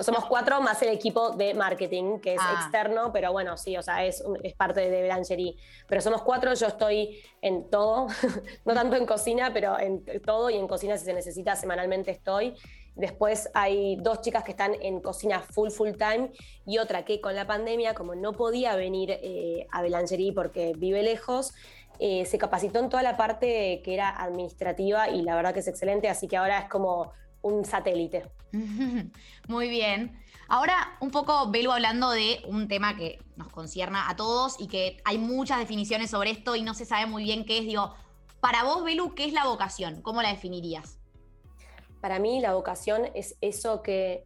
somos 0.00 0.24
cuatro 0.24 0.60
más 0.60 0.82
el 0.82 0.88
equipo 0.88 1.30
de 1.30 1.54
marketing, 1.54 2.18
que 2.18 2.34
es 2.34 2.40
ah. 2.42 2.60
externo, 2.62 3.12
pero 3.12 3.32
bueno, 3.32 3.56
sí, 3.56 3.76
o 3.76 3.82
sea, 3.82 4.04
es, 4.04 4.24
es 4.42 4.54
parte 4.54 4.88
de 4.90 5.02
Belangerie. 5.02 5.54
Pero 5.86 6.00
somos 6.00 6.22
cuatro, 6.22 6.52
yo 6.54 6.66
estoy 6.66 7.22
en 7.40 7.70
todo, 7.70 8.08
no 8.64 8.74
tanto 8.74 8.96
en 8.96 9.06
cocina, 9.06 9.52
pero 9.52 9.78
en 9.78 10.04
todo 10.24 10.50
y 10.50 10.56
en 10.56 10.66
cocina 10.66 10.96
si 10.96 11.04
se 11.04 11.12
necesita 11.12 11.54
semanalmente 11.54 12.10
estoy. 12.10 12.54
Después 12.98 13.48
hay 13.54 13.94
dos 13.94 14.22
chicas 14.22 14.42
que 14.42 14.50
están 14.50 14.74
en 14.82 15.00
cocina 15.00 15.38
full, 15.38 15.70
full 15.70 15.92
time 15.92 16.32
y 16.66 16.78
otra 16.78 17.04
que 17.04 17.20
con 17.20 17.36
la 17.36 17.46
pandemia, 17.46 17.94
como 17.94 18.16
no 18.16 18.32
podía 18.32 18.74
venir 18.74 19.12
eh, 19.12 19.68
a 19.70 19.82
Belangerie 19.82 20.32
porque 20.32 20.72
vive 20.76 21.04
lejos, 21.04 21.54
eh, 21.98 22.24
se 22.26 22.38
capacitó 22.38 22.78
en 22.78 22.88
toda 22.88 23.02
la 23.02 23.16
parte 23.16 23.80
que 23.84 23.94
era 23.94 24.10
administrativa 24.10 25.08
y 25.08 25.22
la 25.22 25.34
verdad 25.34 25.52
que 25.52 25.60
es 25.60 25.68
excelente, 25.68 26.08
así 26.08 26.28
que 26.28 26.36
ahora 26.36 26.60
es 26.60 26.68
como 26.68 27.12
un 27.42 27.64
satélite. 27.64 28.30
Muy 29.48 29.68
bien. 29.68 30.18
Ahora, 30.48 30.96
un 31.00 31.10
poco, 31.10 31.50
Belu, 31.50 31.72
hablando 31.72 32.10
de 32.10 32.40
un 32.46 32.68
tema 32.68 32.96
que 32.96 33.18
nos 33.36 33.48
concierna 33.48 34.08
a 34.08 34.16
todos 34.16 34.56
y 34.58 34.68
que 34.68 34.96
hay 35.04 35.18
muchas 35.18 35.58
definiciones 35.58 36.10
sobre 36.10 36.30
esto 36.30 36.56
y 36.56 36.62
no 36.62 36.72
se 36.72 36.86
sabe 36.86 37.06
muy 37.06 37.24
bien 37.24 37.44
qué 37.44 37.58
es. 37.58 37.66
Digo, 37.66 37.94
para 38.40 38.64
vos, 38.64 38.82
Belu, 38.82 39.14
¿qué 39.14 39.26
es 39.26 39.32
la 39.32 39.44
vocación? 39.44 40.00
¿Cómo 40.00 40.22
la 40.22 40.30
definirías? 40.30 40.98
Para 42.00 42.18
mí, 42.18 42.40
la 42.40 42.54
vocación 42.54 43.10
es 43.14 43.36
eso 43.40 43.82
que 43.82 44.24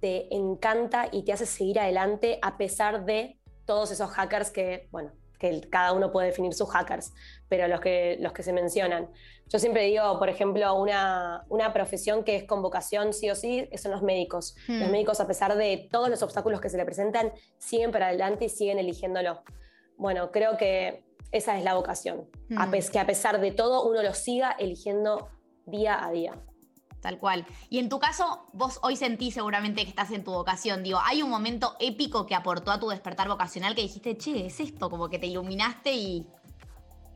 te 0.00 0.34
encanta 0.34 1.08
y 1.12 1.24
te 1.24 1.32
hace 1.32 1.44
seguir 1.44 1.78
adelante 1.78 2.38
a 2.40 2.56
pesar 2.56 3.04
de 3.04 3.38
todos 3.66 3.90
esos 3.90 4.10
hackers 4.10 4.50
que, 4.50 4.88
bueno, 4.90 5.12
que 5.40 5.60
cada 5.68 5.92
uno 5.92 6.12
puede 6.12 6.28
definir 6.28 6.52
sus 6.52 6.70
hackers, 6.70 7.12
pero 7.48 7.66
los 7.66 7.80
que, 7.80 8.18
los 8.20 8.32
que 8.32 8.44
se 8.44 8.52
mencionan. 8.52 9.10
Yo 9.48 9.58
siempre 9.58 9.84
digo, 9.84 10.18
por 10.18 10.28
ejemplo, 10.28 10.74
una, 10.74 11.44
una 11.48 11.72
profesión 11.72 12.22
que 12.22 12.36
es 12.36 12.44
con 12.44 12.62
vocación 12.62 13.12
sí 13.12 13.30
o 13.30 13.34
sí, 13.34 13.68
son 13.74 13.90
los 13.90 14.02
médicos. 14.02 14.54
Los 14.68 14.88
hmm. 14.88 14.92
médicos, 14.92 15.18
a 15.18 15.26
pesar 15.26 15.56
de 15.56 15.88
todos 15.90 16.08
los 16.10 16.22
obstáculos 16.22 16.60
que 16.60 16.68
se 16.68 16.76
le 16.76 16.84
presentan, 16.84 17.32
siguen 17.58 17.90
para 17.90 18.08
adelante 18.08 18.44
y 18.44 18.48
siguen 18.50 18.78
eligiéndolo. 18.78 19.42
Bueno, 19.96 20.30
creo 20.30 20.56
que 20.56 21.04
esa 21.32 21.56
es 21.58 21.64
la 21.64 21.74
vocación, 21.74 22.28
hmm. 22.50 22.58
que 22.92 22.98
a 22.98 23.06
pesar 23.06 23.40
de 23.40 23.50
todo 23.50 23.88
uno 23.88 24.02
lo 24.02 24.12
siga 24.12 24.52
eligiendo 24.52 25.30
día 25.66 26.04
a 26.04 26.12
día. 26.12 26.34
Tal 27.00 27.18
cual. 27.18 27.46
Y 27.70 27.78
en 27.78 27.88
tu 27.88 27.98
caso, 27.98 28.44
vos 28.52 28.78
hoy 28.82 28.96
sentís 28.96 29.34
seguramente 29.34 29.82
que 29.82 29.88
estás 29.88 30.10
en 30.10 30.22
tu 30.22 30.32
vocación. 30.32 30.82
Digo, 30.82 30.98
¿hay 31.02 31.22
un 31.22 31.30
momento 31.30 31.76
épico 31.80 32.26
que 32.26 32.34
aportó 32.34 32.70
a 32.70 32.78
tu 32.78 32.88
despertar 32.88 33.28
vocacional 33.28 33.74
que 33.74 33.82
dijiste, 33.82 34.16
che, 34.18 34.46
es 34.46 34.60
esto? 34.60 34.90
Como 34.90 35.08
que 35.08 35.18
te 35.18 35.26
iluminaste 35.26 35.92
y. 35.92 36.26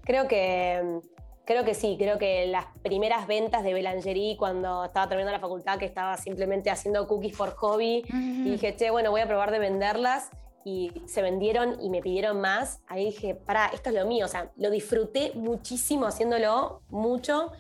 Creo 0.02 0.26
que. 0.28 1.00
Creo 1.46 1.62
que 1.62 1.74
sí, 1.74 1.96
creo 1.98 2.16
que 2.16 2.46
las 2.46 2.64
primeras 2.82 3.26
ventas 3.26 3.62
de 3.64 3.74
Belangerie 3.74 4.38
cuando 4.38 4.86
estaba 4.86 5.10
terminando 5.10 5.36
la 5.36 5.40
facultad, 5.40 5.78
que 5.78 5.84
estaba 5.84 6.16
simplemente 6.16 6.70
haciendo 6.70 7.06
cookies 7.06 7.36
por 7.36 7.54
hobby, 7.56 8.02
y 8.08 8.50
dije, 8.50 8.74
che, 8.76 8.90
bueno, 8.90 9.10
voy 9.10 9.20
a 9.20 9.26
probar 9.26 9.50
de 9.50 9.58
venderlas, 9.58 10.30
y 10.64 10.90
se 11.04 11.20
vendieron 11.20 11.76
y 11.82 11.90
me 11.90 12.00
pidieron 12.00 12.40
más, 12.40 12.80
ahí 12.86 13.04
dije, 13.04 13.34
para, 13.34 13.66
esto 13.66 13.90
es 13.90 13.96
lo 13.96 14.06
mío, 14.06 14.24
o 14.24 14.28
sea, 14.28 14.50
lo 14.56 14.70
disfruté 14.70 15.32
muchísimo 15.34 16.06
haciéndolo, 16.06 16.80
mucho, 16.88 17.52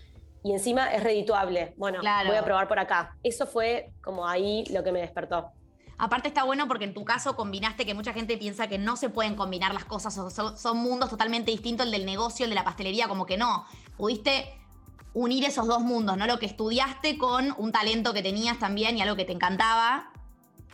y 0.44 0.52
encima 0.52 0.92
es 0.92 1.02
redituable. 1.02 1.72
Bueno, 1.78 2.00
voy 2.00 2.36
a 2.36 2.44
probar 2.44 2.68
por 2.68 2.78
acá. 2.78 3.16
Eso 3.22 3.46
fue 3.46 3.90
como 4.02 4.28
ahí 4.28 4.64
lo 4.70 4.84
que 4.84 4.92
me 4.92 5.00
despertó. 5.00 5.50
Aparte 5.96 6.28
está 6.28 6.44
bueno 6.44 6.68
porque 6.68 6.84
en 6.84 6.92
tu 6.92 7.02
caso 7.04 7.34
combinaste 7.34 7.86
que 7.86 7.94
mucha 7.94 8.12
gente 8.12 8.36
piensa 8.36 8.68
que 8.68 8.76
no 8.76 8.96
se 8.96 9.08
pueden 9.08 9.36
combinar 9.36 9.72
las 9.72 9.86
cosas, 9.86 10.12
son, 10.12 10.58
son 10.58 10.76
mundos 10.76 11.08
totalmente 11.08 11.50
distintos, 11.50 11.86
el 11.86 11.92
del 11.92 12.04
negocio, 12.04 12.44
el 12.44 12.50
de 12.50 12.56
la 12.56 12.64
pastelería, 12.64 13.08
como 13.08 13.24
que 13.24 13.38
no. 13.38 13.64
Pudiste 13.96 14.52
unir 15.14 15.44
esos 15.44 15.66
dos 15.66 15.80
mundos, 15.80 16.16
¿no? 16.18 16.26
Lo 16.26 16.38
que 16.38 16.46
estudiaste 16.46 17.16
con 17.16 17.54
un 17.56 17.72
talento 17.72 18.12
que 18.12 18.22
tenías 18.22 18.58
también 18.58 18.98
y 18.98 19.02
algo 19.02 19.16
que 19.16 19.24
te 19.24 19.32
encantaba. 19.32 20.10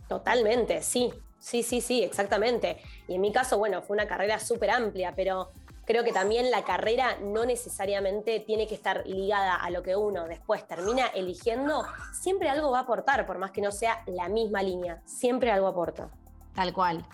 Totalmente, 0.08 0.82
sí. 0.82 1.12
Sí, 1.38 1.62
sí, 1.62 1.80
sí, 1.80 2.02
exactamente. 2.02 2.82
Y 3.08 3.14
en 3.14 3.20
mi 3.20 3.32
caso, 3.32 3.56
bueno, 3.56 3.80
fue 3.82 3.94
una 3.94 4.06
carrera 4.06 4.38
súper 4.38 4.70
amplia, 4.70 5.14
pero 5.16 5.52
creo 5.90 6.04
que 6.04 6.12
también 6.12 6.52
la 6.52 6.62
carrera 6.62 7.18
no 7.20 7.44
necesariamente 7.44 8.38
tiene 8.38 8.68
que 8.68 8.76
estar 8.76 9.04
ligada 9.08 9.56
a 9.56 9.70
lo 9.70 9.82
que 9.82 9.96
uno 9.96 10.28
después 10.28 10.64
termina 10.64 11.08
eligiendo, 11.08 11.84
siempre 12.12 12.48
algo 12.48 12.70
va 12.70 12.78
a 12.78 12.82
aportar, 12.82 13.26
por 13.26 13.38
más 13.38 13.50
que 13.50 13.60
no 13.60 13.72
sea 13.72 14.04
la 14.06 14.28
misma 14.28 14.62
línea, 14.62 15.02
siempre 15.04 15.50
algo 15.50 15.66
aporta. 15.66 16.08
Tal 16.54 16.72
cual. 16.72 17.04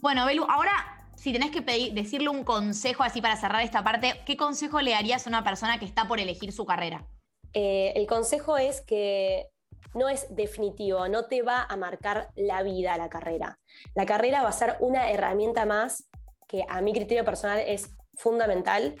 Bueno, 0.00 0.26
Belu, 0.26 0.44
ahora 0.50 0.72
si 1.14 1.32
tenés 1.32 1.52
que 1.52 1.60
decirle 1.92 2.28
un 2.28 2.42
consejo 2.42 3.04
así 3.04 3.22
para 3.22 3.36
cerrar 3.36 3.62
esta 3.62 3.84
parte, 3.84 4.20
¿qué 4.26 4.36
consejo 4.36 4.80
le 4.80 4.90
darías 4.90 5.24
a 5.28 5.30
una 5.30 5.44
persona 5.44 5.78
que 5.78 5.84
está 5.84 6.08
por 6.08 6.18
elegir 6.18 6.50
su 6.50 6.66
carrera? 6.66 7.06
Eh, 7.52 7.92
el 7.94 8.08
consejo 8.08 8.56
es 8.56 8.80
que 8.80 9.48
no 9.94 10.08
es 10.08 10.34
definitivo, 10.34 11.06
no 11.06 11.26
te 11.26 11.42
va 11.42 11.62
a 11.62 11.76
marcar 11.76 12.30
la 12.34 12.64
vida 12.64 12.96
la 12.96 13.08
carrera. 13.08 13.60
La 13.94 14.06
carrera 14.06 14.42
va 14.42 14.48
a 14.48 14.52
ser 14.52 14.76
una 14.80 15.08
herramienta 15.12 15.66
más 15.66 16.08
que 16.48 16.64
a 16.68 16.80
mi 16.80 16.92
criterio 16.92 17.24
personal 17.24 17.60
es 17.60 17.90
fundamental, 18.16 18.96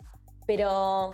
pero 0.46 1.12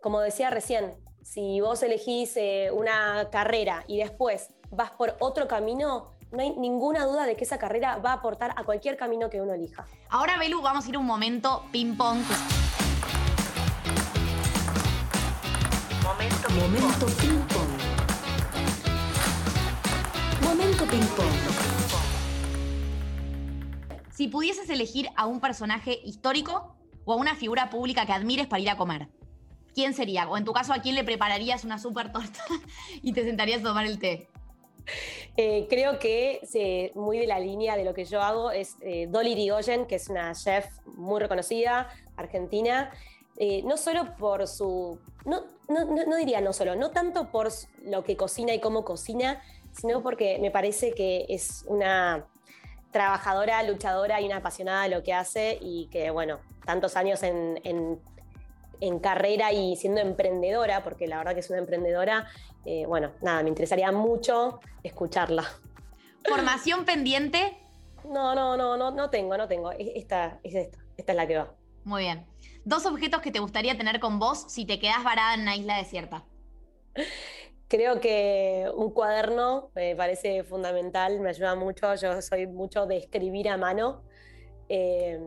como 0.00 0.20
decía 0.20 0.50
recién, 0.50 0.94
si 1.22 1.60
vos 1.60 1.82
elegís 1.82 2.36
eh, 2.36 2.70
una 2.72 3.28
carrera 3.30 3.84
y 3.86 3.98
después 3.98 4.48
vas 4.70 4.90
por 4.92 5.16
otro 5.20 5.46
camino, 5.46 6.12
no 6.32 6.40
hay 6.40 6.50
ninguna 6.56 7.04
duda 7.04 7.26
de 7.26 7.36
que 7.36 7.44
esa 7.44 7.58
carrera 7.58 7.98
va 7.98 8.10
a 8.10 8.14
aportar 8.14 8.52
a 8.56 8.64
cualquier 8.64 8.96
camino 8.96 9.28
que 9.30 9.40
uno 9.40 9.52
elija. 9.52 9.86
Ahora, 10.08 10.38
Belu, 10.38 10.62
vamos 10.62 10.86
a 10.86 10.88
ir 10.88 10.96
un 10.96 11.06
momento 11.06 11.64
ping-pong. 11.72 12.22
Momento 16.02 17.06
ping-pong. 17.06 17.68
Momento 20.42 20.84
ping-pong. 20.86 21.60
Si 24.12 24.28
pudieses 24.28 24.68
elegir 24.68 25.08
a 25.16 25.26
un 25.26 25.40
personaje 25.40 25.98
histórico, 26.04 26.76
o 27.12 27.16
una 27.16 27.34
figura 27.34 27.70
pública 27.70 28.06
que 28.06 28.12
admires 28.12 28.46
para 28.46 28.60
ir 28.60 28.70
a 28.70 28.76
comer? 28.76 29.08
¿Quién 29.74 29.94
sería? 29.94 30.28
O 30.28 30.36
en 30.36 30.44
tu 30.44 30.52
caso, 30.52 30.72
¿a 30.72 30.80
quién 30.80 30.94
le 30.94 31.04
prepararías 31.04 31.64
una 31.64 31.78
super 31.78 32.12
torta 32.12 32.40
y 33.02 33.12
te 33.12 33.24
sentarías 33.24 33.60
a 33.60 33.64
tomar 33.64 33.86
el 33.86 33.98
té? 33.98 34.28
Eh, 35.36 35.66
creo 35.70 35.98
que 35.98 36.40
muy 36.94 37.18
de 37.18 37.26
la 37.26 37.38
línea 37.38 37.76
de 37.76 37.84
lo 37.84 37.94
que 37.94 38.04
yo 38.04 38.20
hago 38.20 38.50
es 38.50 38.76
eh, 38.80 39.06
Dolly 39.08 39.34
Rigoyen, 39.34 39.86
que 39.86 39.96
es 39.96 40.08
una 40.08 40.32
chef 40.34 40.66
muy 40.84 41.20
reconocida, 41.20 41.88
argentina, 42.16 42.90
eh, 43.36 43.62
no 43.64 43.76
solo 43.76 44.16
por 44.16 44.46
su, 44.46 44.98
no, 45.24 45.44
no, 45.68 45.84
no, 45.84 46.16
diría 46.16 46.40
no 46.40 46.52
solo, 46.52 46.76
no 46.76 46.90
tanto 46.90 47.30
por 47.30 47.48
lo 47.84 48.04
que 48.04 48.16
cocina 48.16 48.52
y 48.52 48.60
cómo 48.60 48.84
cocina, 48.84 49.40
sino 49.72 50.02
porque 50.02 50.38
me 50.40 50.50
parece 50.50 50.92
que 50.92 51.26
es 51.28 51.64
una 51.66 52.26
trabajadora, 52.90 53.62
luchadora 53.62 54.20
y 54.20 54.26
una 54.26 54.36
apasionada 54.36 54.84
de 54.84 54.88
lo 54.90 55.02
que 55.02 55.12
hace 55.12 55.58
y 55.60 55.86
que, 55.86 56.10
bueno, 56.10 56.38
tantos 56.64 56.96
años 56.96 57.22
en, 57.22 58.00
carrera 59.02 59.52
y 59.52 59.76
siendo 59.76 60.00
emprendedora, 60.00 60.82
porque 60.82 61.06
la 61.06 61.18
verdad 61.18 61.34
que 61.34 61.40
es 61.40 61.50
una 61.50 61.58
emprendedora, 61.58 62.26
eh, 62.64 62.86
bueno, 62.86 63.12
nada, 63.20 63.42
me 63.42 63.48
interesaría 63.50 63.92
mucho 63.92 64.60
escucharla. 64.82 65.44
¿Formación 66.26 66.84
pendiente? 66.84 67.58
No, 68.04 68.34
no, 68.34 68.56
no, 68.56 68.76
no, 68.76 68.90
no 68.90 69.10
tengo, 69.10 69.36
no 69.36 69.48
tengo. 69.48 69.72
Esta 69.72 70.38
es 70.42 70.54
esta, 70.54 70.78
esta 70.96 71.12
es 71.12 71.16
la 71.16 71.26
que 71.26 71.36
va. 71.38 71.54
Muy 71.84 72.02
bien. 72.02 72.26
Dos 72.64 72.86
objetos 72.86 73.20
que 73.20 73.30
te 73.30 73.38
gustaría 73.38 73.76
tener 73.76 74.00
con 74.00 74.18
vos 74.18 74.44
si 74.48 74.64
te 74.64 74.78
quedás 74.78 75.02
varada 75.04 75.34
en 75.34 75.42
una 75.42 75.56
isla 75.56 75.76
desierta. 75.76 76.24
Creo 77.70 78.00
que 78.00 78.68
un 78.74 78.90
cuaderno 78.90 79.70
me 79.76 79.94
parece 79.94 80.42
fundamental, 80.42 81.20
me 81.20 81.28
ayuda 81.28 81.54
mucho. 81.54 81.94
Yo 81.94 82.20
soy 82.20 82.48
mucho 82.48 82.84
de 82.84 82.96
escribir 82.96 83.48
a 83.48 83.56
mano 83.56 84.02
eh, 84.68 85.20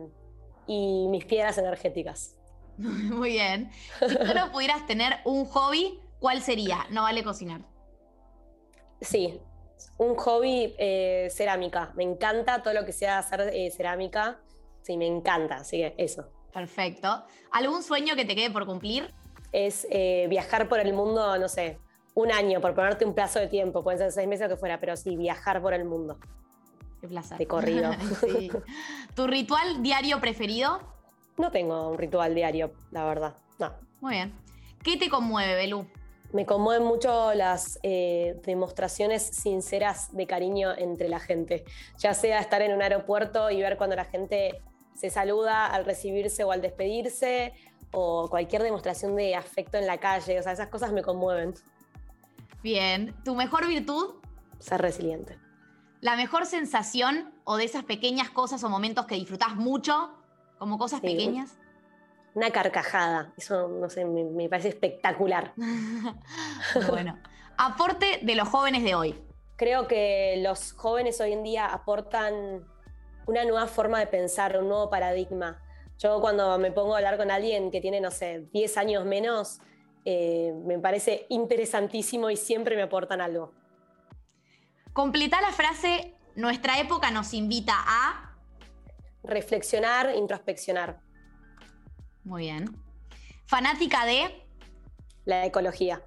y 0.66 1.06
mis 1.08 1.24
piedras 1.24 1.56
energéticas. 1.56 2.36
Muy 2.76 3.30
bien. 3.30 3.70
Si 3.98 4.14
solo 4.14 4.52
pudieras 4.52 4.86
tener 4.86 5.14
un 5.24 5.46
hobby, 5.46 5.98
¿cuál 6.20 6.42
sería? 6.42 6.86
No 6.90 7.04
vale 7.04 7.24
cocinar. 7.24 7.62
Sí, 9.00 9.40
un 9.96 10.14
hobby 10.14 10.74
eh, 10.76 11.28
cerámica. 11.30 11.94
Me 11.96 12.02
encanta 12.02 12.62
todo 12.62 12.74
lo 12.74 12.84
que 12.84 12.92
sea 12.92 13.20
hacer 13.20 13.52
eh, 13.54 13.70
cerámica. 13.70 14.38
Sí, 14.82 14.98
me 14.98 15.06
encanta, 15.06 15.56
así 15.56 15.78
que 15.78 15.94
eso. 15.96 16.30
Perfecto. 16.52 17.24
¿Algún 17.52 17.82
sueño 17.82 18.14
que 18.16 18.26
te 18.26 18.36
quede 18.36 18.50
por 18.50 18.66
cumplir? 18.66 19.14
Es 19.50 19.88
viajar 20.28 20.68
por 20.68 20.80
el 20.80 20.92
mundo, 20.92 21.38
no 21.38 21.48
sé, 21.48 21.78
un 22.14 22.30
año, 22.32 22.60
por 22.60 22.74
ponerte 22.74 23.04
un 23.04 23.14
plazo 23.14 23.40
de 23.40 23.48
tiempo, 23.48 23.82
pueden 23.82 23.98
ser 23.98 24.12
seis 24.12 24.28
meses 24.28 24.46
o 24.46 24.48
que 24.48 24.56
fuera, 24.56 24.78
pero 24.80 24.96
sí, 24.96 25.16
viajar 25.16 25.60
por 25.60 25.74
el 25.74 25.84
mundo. 25.84 26.18
Qué 27.00 27.08
placer. 27.08 27.38
De 27.38 27.46
corrido. 27.46 27.90
¿Tu 29.14 29.26
ritual 29.26 29.82
diario 29.82 30.20
preferido? 30.20 30.80
No 31.36 31.50
tengo 31.50 31.90
un 31.90 31.98
ritual 31.98 32.34
diario, 32.34 32.72
la 32.92 33.04
verdad. 33.04 33.34
No. 33.58 33.72
Muy 34.00 34.14
bien. 34.14 34.32
¿Qué 34.82 34.96
te 34.96 35.08
conmueve, 35.08 35.54
Belú? 35.54 35.86
Me 36.32 36.46
conmueven 36.46 36.86
mucho 36.86 37.32
las 37.34 37.78
eh, 37.82 38.40
demostraciones 38.44 39.22
sinceras 39.22 40.14
de 40.16 40.26
cariño 40.26 40.72
entre 40.76 41.08
la 41.08 41.20
gente. 41.20 41.64
Ya 41.98 42.14
sea 42.14 42.40
estar 42.40 42.60
en 42.62 42.72
un 42.72 42.82
aeropuerto 42.82 43.50
y 43.50 43.60
ver 43.60 43.76
cuando 43.76 43.96
la 43.96 44.04
gente 44.04 44.62
se 44.94 45.10
saluda 45.10 45.66
al 45.66 45.84
recibirse 45.84 46.44
o 46.44 46.52
al 46.52 46.60
despedirse, 46.60 47.52
o 47.92 48.28
cualquier 48.28 48.62
demostración 48.62 49.14
de 49.16 49.34
afecto 49.34 49.78
en 49.78 49.86
la 49.86 49.98
calle. 49.98 50.38
O 50.38 50.42
sea, 50.42 50.52
esas 50.52 50.68
cosas 50.68 50.92
me 50.92 51.02
conmueven. 51.02 51.54
Bien. 52.64 53.14
¿Tu 53.26 53.34
mejor 53.34 53.68
virtud? 53.68 54.14
Ser 54.58 54.80
resiliente. 54.80 55.38
¿La 56.00 56.16
mejor 56.16 56.46
sensación 56.46 57.34
o 57.44 57.58
de 57.58 57.64
esas 57.64 57.84
pequeñas 57.84 58.30
cosas 58.30 58.64
o 58.64 58.70
momentos 58.70 59.04
que 59.04 59.16
disfrutás 59.16 59.54
mucho, 59.54 60.14
como 60.58 60.78
cosas 60.78 61.02
pequeñas? 61.02 61.58
Una 62.32 62.50
carcajada. 62.52 63.34
Eso, 63.36 63.68
no 63.68 63.90
sé, 63.90 64.06
me, 64.06 64.48
parece 64.48 64.70
espectacular. 64.70 65.52
bueno. 66.88 67.18
Aporte 67.58 68.20
de 68.22 68.34
los 68.34 68.48
jóvenes 68.48 68.82
de 68.82 68.94
hoy. 68.94 69.14
Creo 69.56 69.86
que 69.86 70.40
los 70.42 70.72
jóvenes 70.72 71.20
hoy 71.20 71.32
en 71.32 71.42
día 71.42 71.66
aportan 71.66 72.66
una 73.26 73.44
nueva 73.44 73.66
forma 73.66 73.98
de 73.98 74.06
pensar, 74.06 74.56
un 74.56 74.68
nuevo 74.68 74.88
paradigma. 74.88 75.60
Yo 75.98 76.18
cuando 76.22 76.58
me 76.58 76.72
pongo 76.72 76.94
a 76.94 76.96
hablar 76.96 77.18
con 77.18 77.30
alguien 77.30 77.70
que 77.70 77.82
tiene, 77.82 78.00
no 78.00 78.10
sé, 78.10 78.48
10 78.52 78.78
años 78.78 79.04
menos, 79.04 79.60
eh, 80.04 80.52
me 80.64 80.78
parece 80.78 81.26
interesantísimo 81.30 82.30
y 82.30 82.36
siempre 82.36 82.76
me 82.76 82.82
aportan 82.82 83.20
algo. 83.20 83.52
Completa 84.92 85.40
la 85.40 85.52
frase, 85.52 86.14
nuestra 86.36 86.78
época 86.78 87.10
nos 87.10 87.34
invita 87.34 87.74
a... 87.76 88.30
Reflexionar, 89.22 90.14
introspeccionar. 90.14 91.00
Muy 92.24 92.42
bien. 92.42 92.76
Fanática 93.46 94.04
de... 94.04 94.46
La 95.24 95.46
ecología. 95.46 96.02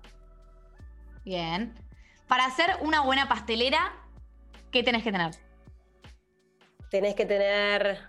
Bien. 1.25 1.73
Para 2.27 2.45
hacer 2.45 2.77
una 2.81 3.01
buena 3.01 3.27
pastelera, 3.27 3.93
¿qué 4.71 4.83
tenés 4.83 5.03
que 5.03 5.11
tener? 5.11 5.31
Tenés 6.91 7.15
que 7.15 7.25
tener 7.25 7.99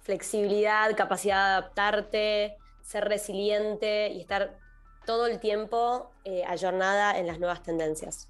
flexibilidad, 0.00 0.96
capacidad 0.96 1.36
de 1.36 1.50
adaptarte, 1.52 2.56
ser 2.82 3.04
resiliente 3.04 4.08
y 4.08 4.20
estar 4.20 4.58
todo 5.06 5.26
el 5.26 5.40
tiempo 5.40 6.10
eh, 6.24 6.44
ayornada 6.46 7.18
en 7.18 7.26
las 7.26 7.38
nuevas 7.38 7.62
tendencias. 7.62 8.28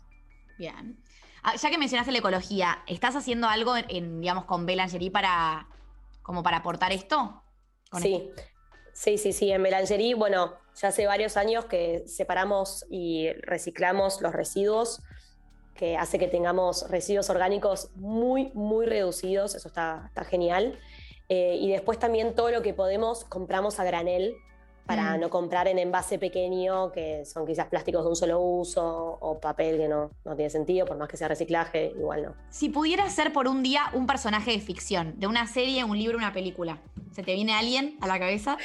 Bien. 0.59 1.03
Ah, 1.43 1.57
ya 1.57 1.71
que 1.71 1.79
mencionaste 1.79 2.13
la 2.13 2.19
ecología, 2.19 2.83
¿estás 2.87 3.17
haciendo 3.17 3.49
algo 3.49 3.75
en, 3.77 4.21
digamos, 4.21 4.45
con 4.45 4.67
Belangerie 4.67 5.11
para, 5.11 5.69
como 6.23 6.43
para 6.43 6.59
aportar 6.59 6.93
esto? 6.93 7.43
Sí, 8.01 8.31
sí, 8.93 9.19
sí, 9.19 9.33
sí. 9.33 9.53
En 9.53 9.63
Belangerie, 9.63 10.15
bueno, 10.15 10.55
ya 10.75 10.89
hace 10.89 11.07
varios 11.07 11.37
años 11.37 11.67
que 11.67 12.07
separamos 12.07 12.85
y 12.91 13.33
reciclamos 13.43 14.21
los 14.21 14.33
residuos, 14.33 15.03
que 15.75 15.97
hace 15.97 16.19
que 16.19 16.27
tengamos 16.27 16.91
residuos 16.91 17.31
orgánicos 17.31 17.91
muy, 17.95 18.51
muy 18.55 18.87
reducidos. 18.87 19.55
Eso 19.55 19.69
está, 19.69 20.05
está 20.09 20.25
genial. 20.25 20.79
Eh, 21.29 21.57
y 21.61 21.71
después 21.71 21.99
también 21.99 22.35
todo 22.35 22.51
lo 22.51 22.63
que 22.63 22.75
podemos 22.75 23.25
compramos 23.25 23.79
a 23.81 23.85
granel 23.85 24.37
para 24.87 25.17
mm. 25.17 25.21
no 25.21 25.31
comprar 25.31 25.69
en 25.69 25.79
envase 25.79 26.19
pequeño, 26.19 26.93
que 26.93 27.25
son 27.25 27.47
quizás 27.47 27.67
plásticos 27.67 28.05
de 28.05 28.09
un 28.11 28.17
solo 28.17 28.41
uso 28.41 29.19
o 29.21 29.39
papel 29.41 29.79
que 29.79 29.89
no, 29.89 30.11
no 30.25 30.37
tiene 30.37 30.51
sentido, 30.51 30.87
por 30.87 30.97
más 30.97 31.09
que 31.09 31.17
sea 31.17 31.29
reciclaje, 31.29 31.93
igual 31.97 32.23
no. 32.23 32.35
Si 32.51 32.69
pudieras 32.69 33.15
ser 33.15 33.33
por 33.33 33.49
un 33.49 33.63
día 33.63 33.83
un 33.93 34.07
personaje 34.07 34.53
de 34.53 34.61
ficción, 34.61 35.19
de 35.19 35.27
una 35.27 35.47
serie, 35.47 35.85
un 35.85 35.99
libro, 35.99 36.17
una 36.17 36.33
película, 36.33 36.79
¿se 37.13 37.23
te 37.23 37.35
viene 37.35 37.55
alguien 37.55 37.99
a 38.01 38.07
la 38.07 38.19
cabeza? 38.19 38.57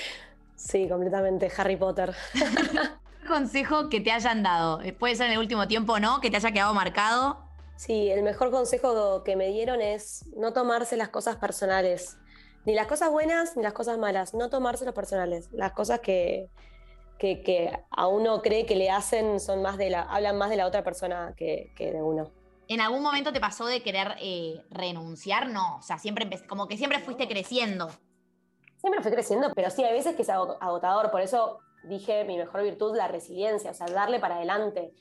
Sí, 0.56 0.88
completamente, 0.88 1.52
Harry 1.58 1.76
Potter. 1.76 2.14
consejo 3.28 3.90
que 3.90 4.02
te 4.02 4.12
hayan 4.12 4.44
dado? 4.44 4.80
Puede 5.00 5.16
ser 5.16 5.28
en 5.28 5.34
el 5.34 5.40
último 5.40 5.68
tiempo, 5.68 6.00
¿no? 6.00 6.20
Que 6.22 6.30
te 6.30 6.38
haya 6.38 6.52
quedado 6.52 6.74
marcado. 6.74 7.38
Sí, 7.78 8.12
el 8.12 8.22
mejor 8.22 8.52
consejo 8.52 9.24
que 9.24 9.36
me 9.36 9.48
dieron 9.48 9.82
es 9.82 10.26
no 10.36 10.54
tomarse 10.54 10.98
las 10.98 11.10
cosas 11.10 11.38
personales 11.38 12.18
ni 12.66 12.74
las 12.74 12.88
cosas 12.88 13.10
buenas 13.12 13.58
ni 13.58 13.64
las 13.64 13.74
cosas 13.74 13.98
malas, 13.98 14.34
no 14.34 14.50
tomarse 14.50 14.86
los 14.86 14.94
personales. 14.94 15.50
Las 15.52 15.74
cosas 15.74 16.00
que, 16.00 16.50
que, 17.18 17.72
a 17.90 18.08
uno 18.08 18.42
cree 18.42 18.66
que 18.66 18.76
le 18.76 18.90
hacen 18.90 19.40
son 19.40 19.62
más 19.62 19.78
de 19.78 19.90
la, 19.90 20.02
hablan 20.02 20.38
más 20.38 20.50
de 20.50 20.58
la 20.58 20.68
otra 20.68 20.84
persona 20.84 21.34
que, 21.36 21.72
de 21.78 22.02
uno. 22.02 22.32
¿En 22.68 22.80
algún 22.80 23.02
momento 23.02 23.34
te 23.34 23.40
pasó 23.40 23.66
de 23.66 23.84
querer 23.84 24.16
eh, 24.22 24.62
renunciar? 24.70 25.50
No, 25.50 25.78
o 25.78 25.82
sea, 25.82 25.98
siempre 25.98 26.30
como 26.48 26.68
que 26.68 26.78
siempre 26.78 27.00
fuiste 27.00 27.28
creciendo. 27.28 27.90
Siempre 28.78 29.02
fui 29.02 29.12
creciendo, 29.12 29.52
pero 29.54 29.70
sí, 29.70 29.84
hay 29.84 29.94
veces 29.94 30.16
que 30.16 30.24
es 30.24 30.30
agotador, 30.30 31.12
por 31.12 31.22
eso 31.22 31.60
dije 31.84 32.24
mi 32.26 32.38
mejor 32.38 32.64
virtud, 32.64 32.96
la 32.96 33.08
resiliencia, 33.08 33.72
o 33.72 33.74
sea, 33.74 33.88
darle 33.88 34.20
para 34.20 34.36
adelante. 34.36 34.94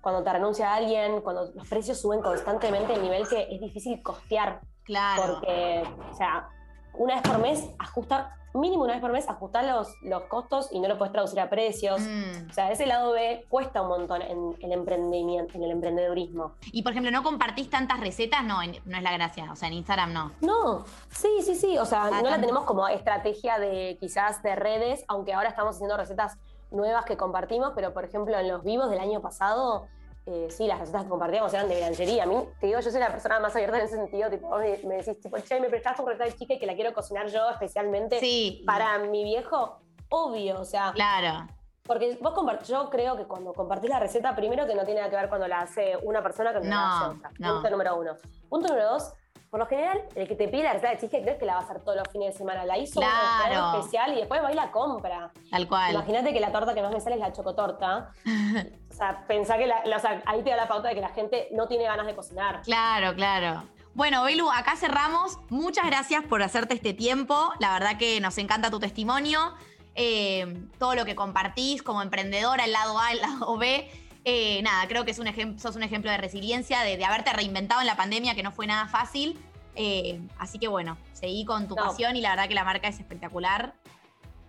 Cuando 0.00 0.24
te 0.24 0.32
renuncia 0.32 0.72
a 0.72 0.76
alguien, 0.76 1.20
cuando 1.20 1.52
los 1.54 1.68
precios 1.68 2.00
suben 2.00 2.20
constantemente, 2.22 2.94
el 2.94 3.02
nivel 3.02 3.28
que 3.28 3.46
es 3.48 3.60
difícil 3.60 4.02
costear. 4.02 4.60
Claro. 4.84 5.34
Porque, 5.34 5.84
o 6.10 6.14
sea, 6.14 6.48
una 6.94 7.14
vez 7.14 7.22
por 7.22 7.38
mes 7.38 7.70
ajusta, 7.78 8.36
mínimo 8.54 8.84
una 8.84 8.92
vez 8.92 9.00
por 9.00 9.12
mes 9.12 9.28
ajustar 9.28 9.64
los, 9.64 9.88
los 10.02 10.24
costos 10.24 10.68
y 10.72 10.80
no 10.80 10.88
lo 10.88 10.98
puedes 10.98 11.12
traducir 11.12 11.40
a 11.40 11.48
precios. 11.48 12.00
Mm. 12.00 12.50
O 12.50 12.52
sea, 12.52 12.70
ese 12.70 12.86
lado 12.86 13.12
B 13.12 13.46
cuesta 13.48 13.82
un 13.82 13.88
montón 13.88 14.22
en 14.22 14.56
el 14.60 14.72
emprendimiento, 14.72 15.56
en 15.56 15.64
el 15.64 15.70
emprendedurismo. 15.70 16.52
Y 16.70 16.82
por 16.82 16.92
ejemplo, 16.92 17.10
¿no 17.10 17.22
compartís 17.22 17.70
tantas 17.70 18.00
recetas? 18.00 18.44
No, 18.44 18.58
no 18.62 18.96
es 18.96 19.02
la 19.02 19.12
gracia. 19.12 19.50
O 19.50 19.56
sea, 19.56 19.68
en 19.68 19.74
Instagram 19.74 20.12
no. 20.12 20.32
No, 20.40 20.84
sí, 21.10 21.28
sí, 21.42 21.54
sí. 21.54 21.78
O 21.78 21.84
sea, 21.84 22.04
ah, 22.04 22.22
no 22.22 22.28
la 22.28 22.40
tenemos 22.40 22.64
como 22.64 22.86
estrategia 22.88 23.58
de 23.58 23.96
quizás 23.98 24.42
de 24.42 24.54
redes, 24.54 25.04
aunque 25.08 25.32
ahora 25.32 25.48
estamos 25.48 25.76
haciendo 25.76 25.96
recetas 25.96 26.38
nuevas 26.70 27.04
que 27.04 27.16
compartimos, 27.16 27.72
pero 27.74 27.92
por 27.92 28.04
ejemplo 28.04 28.38
en 28.38 28.48
los 28.48 28.64
vivos 28.64 28.90
del 28.90 29.00
año 29.00 29.20
pasado 29.20 29.86
eh, 30.26 30.48
sí, 30.50 30.66
las 30.66 30.78
recetas 30.78 31.02
que 31.02 31.08
compartíamos 31.08 31.52
eran 31.52 31.68
de 31.68 31.76
blanchería. 31.76 32.22
A 32.22 32.26
mí, 32.26 32.36
te 32.60 32.66
digo, 32.68 32.78
yo 32.80 32.90
soy 32.90 33.00
la 33.00 33.10
persona 33.10 33.40
más 33.40 33.54
abierta 33.54 33.78
en 33.78 33.84
ese 33.84 33.96
sentido. 33.96 34.30
Tipo, 34.30 34.56
me, 34.56 34.96
decís, 34.96 35.20
tipo, 35.20 35.38
che, 35.38 35.60
me 35.60 35.68
prestás 35.68 35.98
un 35.98 36.06
receta 36.06 36.24
de 36.24 36.34
chica 36.34 36.54
y 36.54 36.58
que 36.58 36.66
la 36.66 36.74
quiero 36.74 36.92
cocinar 36.92 37.26
yo 37.28 37.50
especialmente 37.50 38.20
para 38.64 38.98
mi 38.98 39.24
viejo. 39.24 39.80
Obvio, 40.08 40.60
o 40.60 40.64
sea. 40.64 40.92
Claro. 40.92 41.46
Porque 41.84 42.16
vos 42.20 42.32
compartís, 42.32 42.68
yo 42.68 42.88
creo 42.90 43.16
que 43.16 43.24
cuando 43.24 43.52
compartís 43.52 43.90
la 43.90 43.98
receta, 43.98 44.36
primero 44.36 44.66
que 44.66 44.74
no 44.76 44.84
tiene 44.84 45.00
nada 45.00 45.10
que 45.10 45.16
ver 45.16 45.28
cuando 45.28 45.48
la 45.48 45.62
hace 45.62 45.96
una 46.04 46.22
persona 46.22 46.52
que 46.52 46.60
no, 46.60 46.68
la 46.68 46.98
hace 46.98 47.16
otra. 47.16 47.30
Punto 47.30 47.70
número 47.70 47.96
uno. 47.98 48.16
Punto 48.48 48.68
número 48.68 48.90
dos, 48.90 49.12
por 49.52 49.60
lo 49.60 49.66
general, 49.66 50.02
el 50.14 50.26
que 50.26 50.34
te 50.34 50.48
pide 50.48 50.62
la 50.62 50.72
receta 50.72 50.92
de 50.92 50.96
cheesecake 50.96 51.24
crees 51.24 51.38
que 51.38 51.44
la 51.44 51.56
va 51.56 51.60
a 51.60 51.62
hacer 51.64 51.80
todos 51.80 51.98
los 51.98 52.08
fines 52.10 52.32
de 52.32 52.38
semana. 52.38 52.64
La 52.64 52.78
hizo 52.78 53.00
claro. 53.00 53.78
especial 53.78 54.14
y 54.14 54.16
después 54.16 54.42
va 54.42 54.50
y 54.50 54.54
la 54.54 54.70
compra. 54.70 55.30
Tal 55.50 55.68
cual. 55.68 55.92
Imagínate 55.92 56.32
que 56.32 56.40
la 56.40 56.50
torta 56.50 56.72
que 56.72 56.80
más 56.80 56.90
me 56.90 57.02
sale 57.02 57.16
es 57.16 57.20
la 57.20 57.34
chocotorta. 57.34 58.14
o 58.90 58.94
sea, 58.94 59.26
pensá 59.28 59.58
que 59.58 59.66
la, 59.66 59.82
o 59.94 59.98
sea, 59.98 60.22
ahí 60.24 60.42
te 60.42 60.48
da 60.48 60.56
la 60.56 60.68
pauta 60.68 60.88
de 60.88 60.94
que 60.94 61.02
la 61.02 61.10
gente 61.10 61.48
no 61.52 61.68
tiene 61.68 61.84
ganas 61.84 62.06
de 62.06 62.16
cocinar. 62.16 62.62
Claro, 62.62 63.14
claro. 63.14 63.64
Bueno, 63.92 64.24
Belu, 64.24 64.50
acá 64.50 64.74
cerramos. 64.74 65.36
Muchas 65.50 65.84
gracias 65.84 66.24
por 66.24 66.42
hacerte 66.42 66.72
este 66.72 66.94
tiempo. 66.94 67.52
La 67.58 67.74
verdad 67.74 67.98
que 67.98 68.22
nos 68.22 68.38
encanta 68.38 68.70
tu 68.70 68.80
testimonio. 68.80 69.52
Eh, 69.94 70.66
todo 70.78 70.94
lo 70.94 71.04
que 71.04 71.14
compartís 71.14 71.82
como 71.82 72.00
emprendedora, 72.00 72.64
el 72.64 72.72
lado 72.72 72.98
A, 72.98 73.12
el 73.12 73.20
lado 73.20 73.58
B. 73.58 73.90
Eh, 74.24 74.62
nada, 74.62 74.86
creo 74.86 75.04
que 75.04 75.14
sos 75.14 75.76
un 75.76 75.82
ejemplo 75.82 76.10
de 76.10 76.16
resiliencia, 76.16 76.80
de, 76.80 77.04
haberte 77.04 77.32
reinventado 77.32 77.80
en 77.80 77.86
la 77.86 77.96
pandemia, 77.96 78.34
que 78.34 78.42
no 78.42 78.52
fue 78.52 78.66
nada 78.66 78.86
fácil. 78.86 79.38
Eh, 79.74 80.20
así 80.38 80.58
que 80.58 80.68
bueno, 80.68 80.98
seguí 81.12 81.44
con 81.44 81.66
tu 81.66 81.74
pasión 81.74 82.14
y 82.14 82.20
la 82.20 82.30
verdad 82.30 82.48
que 82.48 82.54
la 82.54 82.64
marca 82.64 82.88
es 82.88 82.98
espectacular. 82.98 83.74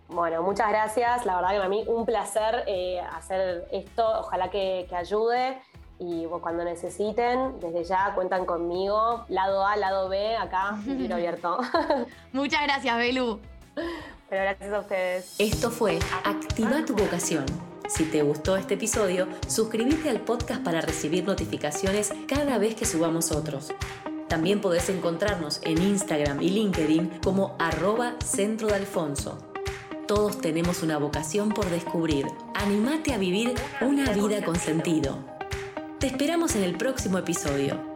Bueno, 0.10 0.44
muchas 0.44 0.70
gracias. 0.70 1.26
La 1.26 1.36
verdad 1.38 1.52
que 1.52 1.58
para 1.58 1.70
mí 1.70 1.84
un 1.88 2.06
placer 2.06 2.64
eh, 2.68 3.00
hacer 3.14 3.68
esto. 3.72 4.20
Ojalá 4.20 4.50
que, 4.50 4.88
ayude. 4.96 5.60
Y 6.00 6.26
cuando 6.26 6.66
necesiten, 6.66 7.60
desde 7.60 7.86
ya 7.86 8.14
cuentan 8.14 8.46
conmigo. 8.46 9.26
Lado 9.30 9.66
A, 9.66 9.76
lado 9.78 10.10
B, 10.10 10.36
acá, 10.36 10.78
tiro 10.86 11.16
abierto. 11.16 11.60
muchas 12.34 12.62
gracias, 12.64 12.98
Belu. 12.98 13.40
Pero 14.30 14.44
gracias 14.44 14.74
a 14.74 14.80
ustedes. 14.80 15.36
Esto 15.40 15.72
fue 15.72 15.98
Activa 16.26 16.84
tu 16.86 16.96
vocación 16.96 17.73
si 17.90 18.06
te 18.06 18.22
gustó 18.24 18.56
este 18.58 18.76
episodio, 18.76 19.28
suscríbete 19.48 20.10
al 20.10 20.22
podcast 20.22 20.64
para 20.64 20.82
recibir 20.82 21.26
notificaciones 21.26 22.14
cada 22.28 22.58
vez 22.58 22.76
que 22.76 22.86
subamos 22.86 23.32
otros. 23.32 23.72
También 24.28 24.62
podés 24.62 24.90
encontrarnos 24.90 25.60
en 25.64 25.82
Instagram 25.82 26.42
y 26.42 26.50
LinkedIn 26.50 27.20
como 27.24 27.56
arroba 27.60 28.16
centro 28.26 28.68
de 28.68 28.76
Alfonso. 28.76 29.38
Todos 30.08 30.42
tenemos 30.42 30.82
una 30.82 30.98
vocación 30.98 31.50
por 31.50 31.70
descubrir. 31.70 32.26
Animate 32.56 33.14
a 33.14 33.18
vivir 33.18 33.54
una 33.82 34.12
vida 34.12 34.44
con 34.44 34.56
sentido. 34.56 35.18
Te 36.00 36.08
esperamos 36.08 36.56
en 36.56 36.64
el 36.64 36.76
próximo 36.76 37.18
episodio. 37.18 37.93